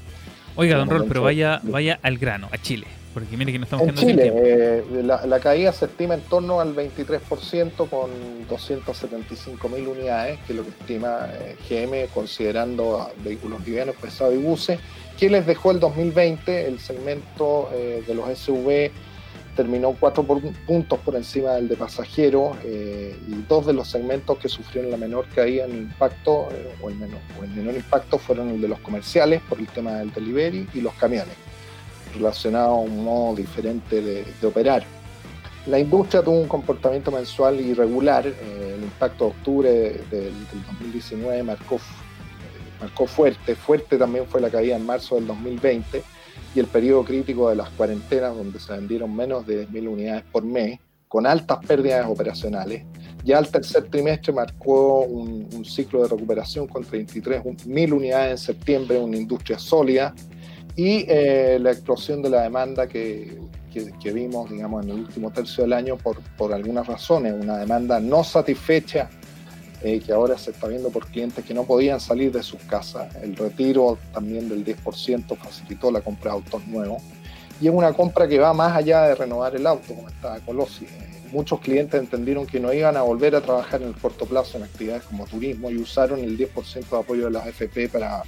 [0.58, 2.99] Oiga, don Rol, pero vaya, vaya al grano, a Chile.
[3.14, 6.76] Porque mire que no estamos en Chile, eh, la, caída se estima en torno al
[6.76, 8.12] 23% con
[8.48, 14.38] 275 mil unidades, que es lo que estima eh, GM considerando vehículos livianos, pesados y
[14.38, 14.80] buses.
[15.18, 16.68] que les dejó el 2020?
[16.68, 18.92] El segmento eh, de los SUV
[19.56, 24.90] terminó cuatro puntos por encima del de pasajeros y dos de los segmentos que sufrieron
[24.90, 26.48] la menor caída en impacto
[26.82, 29.96] o, el menor, o el menor impacto fueron el de los comerciales por el tema
[29.96, 31.36] del delivery y los camiones
[32.16, 34.84] relacionado a un modo diferente de, operar.
[35.68, 38.26] La industria tuvo un comportamiento mensual irregular.
[38.26, 39.72] Eh, el impacto de octubre
[40.10, 40.34] del,
[40.80, 41.80] 2019 marcó, eh,
[42.82, 43.56] marcó fuerte.
[43.56, 46.04] Fuerte también fue la caída en marzo del 2020
[46.56, 50.44] y el periodo crítico de las cuarentenas, donde se vendieron menos de 10.000 unidades por
[50.44, 52.86] mes, con altas pérdidas operacionales.
[53.24, 58.98] Ya el tercer trimestre marcó un, un ciclo de recuperación con 33.000 unidades en septiembre,
[58.98, 60.16] una industria sólida
[60.80, 63.38] y eh, la explosión de la demanda que,
[63.74, 68.00] que, vimos, digamos, en el último tercio del año por, por algunas razones, una demanda
[68.00, 69.10] no satisfecha
[69.84, 73.14] eh, que ahora se está viendo por clientes que no podían salir de sus casas.
[73.22, 77.04] El retiro también del 10% facilitó la compra de autos nuevos.
[77.60, 80.88] Y es una compra que va más allá de renovar el auto, como está Colossi.
[81.34, 84.64] muchos clientes entendieron que no iban a volver a trabajar en el corto plazo en
[84.64, 88.24] actividades como turismo y usaron el 10% de apoyo de las FP para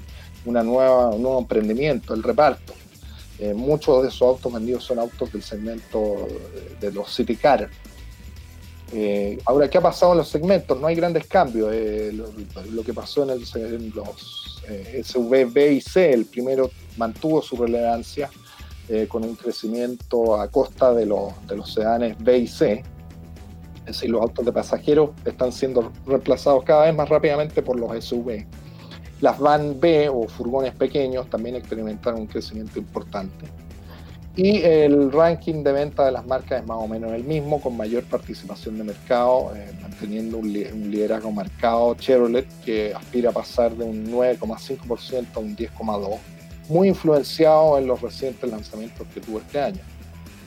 [0.45, 2.73] una nueva, un nuevo emprendimiento, el reparto.
[3.41, 6.27] Eh, muchos de esos autos vendidos son autos del segmento
[6.79, 7.67] de los City Car.
[8.93, 10.79] Eh, ahora, ¿qué ha pasado en los segmentos?
[10.79, 11.71] No hay grandes cambios.
[11.73, 14.61] Eh, lo, que pasó en, el, los
[15.03, 18.29] SUV B y C, el primero mantuvo su relevancia
[19.07, 22.83] con un crecimiento a costa de los, de los sedanes B y C.
[23.85, 28.03] Es decir, los autos de pasajeros están siendo reemplazados cada vez más rápidamente por los
[28.03, 28.45] SUV.
[29.21, 33.45] Las van B o furgones pequeños también experimentaron un crecimiento importante.
[34.35, 37.75] Y el ranking de venta de las marcas es más o menos el mismo, con
[37.75, 43.83] mayor participación de mercado, eh, manteniendo un, liderazgo marcado Chevrolet, que aspira a pasar de
[43.83, 46.17] un 9,5% a un 10,2%,
[46.69, 49.81] muy influenciado en los recientes lanzamientos que tuvo este año.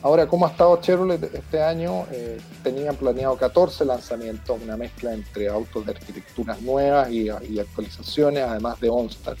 [0.05, 2.05] Ahora, ¿cómo ha estado Chevrolet este año?
[2.11, 8.79] Eh, tenían planeado 14 lanzamientos, una mezcla entre autos de arquitecturas nuevas y, actualizaciones, además
[8.79, 9.35] de OnStar.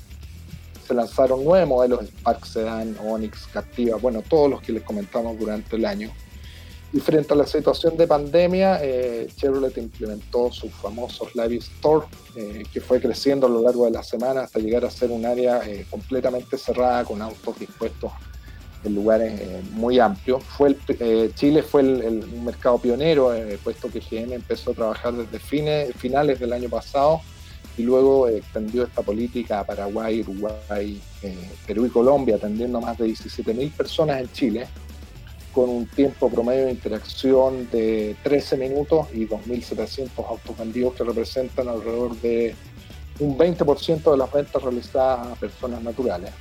[0.87, 5.75] Se lanzaron nueve modelos Spark Sedan, Onix, Captiva, bueno, todos los que les comentamos durante
[5.75, 6.09] el año.
[6.91, 12.63] Y frente a la situación de pandemia, eh, Chevrolet implementó sus famosos Live Store, eh,
[12.73, 15.61] que fue creciendo a lo largo de la semana hasta llegar a ser un área
[15.91, 18.11] completamente cerrada con autos dispuestos
[18.83, 20.43] eh, muy amplios.
[20.43, 25.13] Fue eh, Chile fue el, un mercado pionero, eh, puesto que GM empezó a trabajar
[25.13, 27.21] desde fines, finales del año pasado
[27.77, 31.01] y luego extendió esta política a Paraguay, Uruguay,
[31.67, 34.67] Perú y Colombia, atendiendo a más de 17.000 personas en Chile,
[35.51, 41.67] con un tiempo promedio de interacción de 13 minutos y 2.700 autos vendidos que representan
[41.67, 42.55] alrededor de
[43.19, 46.31] un 20% de las ventas realizadas a personas naturales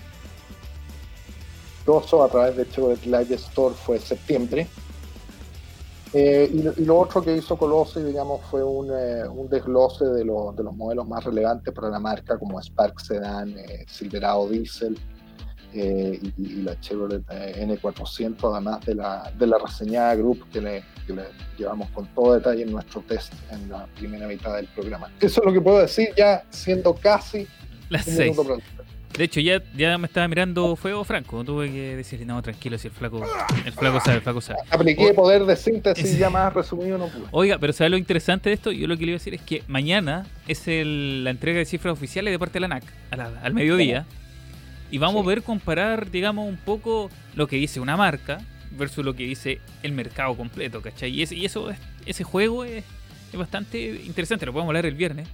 [1.87, 4.66] a través de Chevrolet Live Store fue septiembre.
[6.12, 10.24] Eh, y, lo otro que hizo Colossi, digamos, fue un, eh, un desglose de, de,
[10.24, 14.97] los modelos más relevantes para la marca, como Spark Sedan, eh, Silverado Diesel
[15.72, 21.24] y, la Chevrolet N400, además de la, de la reseñada Group que le, que le,
[21.59, 25.11] llevamos con todo detalle en nuestro test en la primera mitad del programa.
[25.20, 27.49] Eso es lo que puedo decir ya siendo casi
[27.89, 28.37] las seis.
[29.16, 31.44] De hecho, ya, ya me estaba mirando Fuego Franco.
[31.44, 33.24] Tuve que decirle, no, tranquilo, si el flaco,
[33.64, 34.58] el flaco sabe, el flaco sabe.
[34.70, 37.26] Apliqué poder de síntesis ya más resumido, no pude.
[37.30, 38.72] Oiga, pero ¿sabe lo interesante de esto?
[38.72, 41.64] Yo lo que le iba a decir es que mañana es el, la entrega de
[41.64, 42.84] cifras oficiales de parte de la NAC,
[43.42, 44.04] al mediodía.
[44.90, 48.40] Y vamos a ver comparar, digamos, un poco lo que dice una marca
[48.72, 51.10] versus lo que dice el mercado completo, ¿cachai?
[51.10, 51.68] Y, ese, y eso,
[52.04, 52.84] ese juego es,
[53.32, 55.28] es bastante interesante, lo podemos hablar el viernes.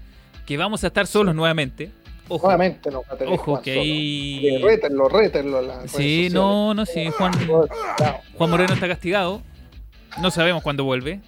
[0.45, 1.91] Que vamos a estar solos nuevamente
[2.31, 4.59] Ojo, Nuevamente no Ojo, que ahí.
[4.63, 5.61] Rétenlo, rétenlo.
[5.87, 7.09] sí, no, no, sí.
[7.09, 7.33] Juan,
[8.39, 9.43] Juan Moreno está castigado.
[10.23, 11.21] no sabemos cuándo vuelve.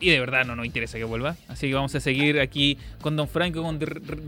[0.00, 1.36] Y de verdad no nos interesa que vuelva.
[1.48, 3.78] Así que vamos a seguir aquí con Don Franco, con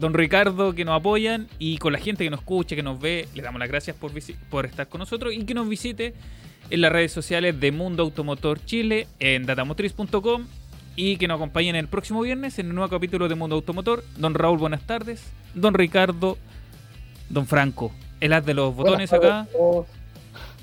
[0.00, 3.28] Don Ricardo que nos apoyan y con la gente que nos escucha, que nos ve.
[3.34, 4.10] Les damos las gracias por,
[4.48, 6.14] por estar con nosotros y que nos visite
[6.70, 10.46] en las redes sociales de Mundo Automotor Chile, en datamotriz.com
[10.96, 14.02] y que nos acompañen el próximo viernes en el nuevo capítulo de Mundo Automotor.
[14.16, 15.22] Don Raúl, buenas tardes.
[15.54, 16.38] Don Ricardo,
[17.28, 19.46] Don Franco, el haz de los botones acá.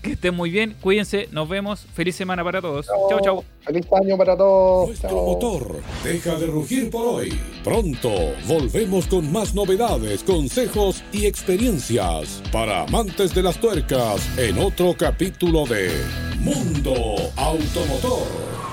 [0.02, 1.86] Que estén muy bien, cuídense, nos vemos.
[1.94, 2.88] Feliz semana para todos.
[2.88, 3.44] Chao, chao.
[3.62, 4.88] Feliz año para todos.
[4.88, 7.40] Nuestro motor deja de rugir por hoy.
[7.64, 8.10] Pronto
[8.46, 15.66] volvemos con más novedades, consejos y experiencias para amantes de las tuercas en otro capítulo
[15.66, 15.92] de
[16.40, 16.94] Mundo
[17.38, 18.73] Automotor.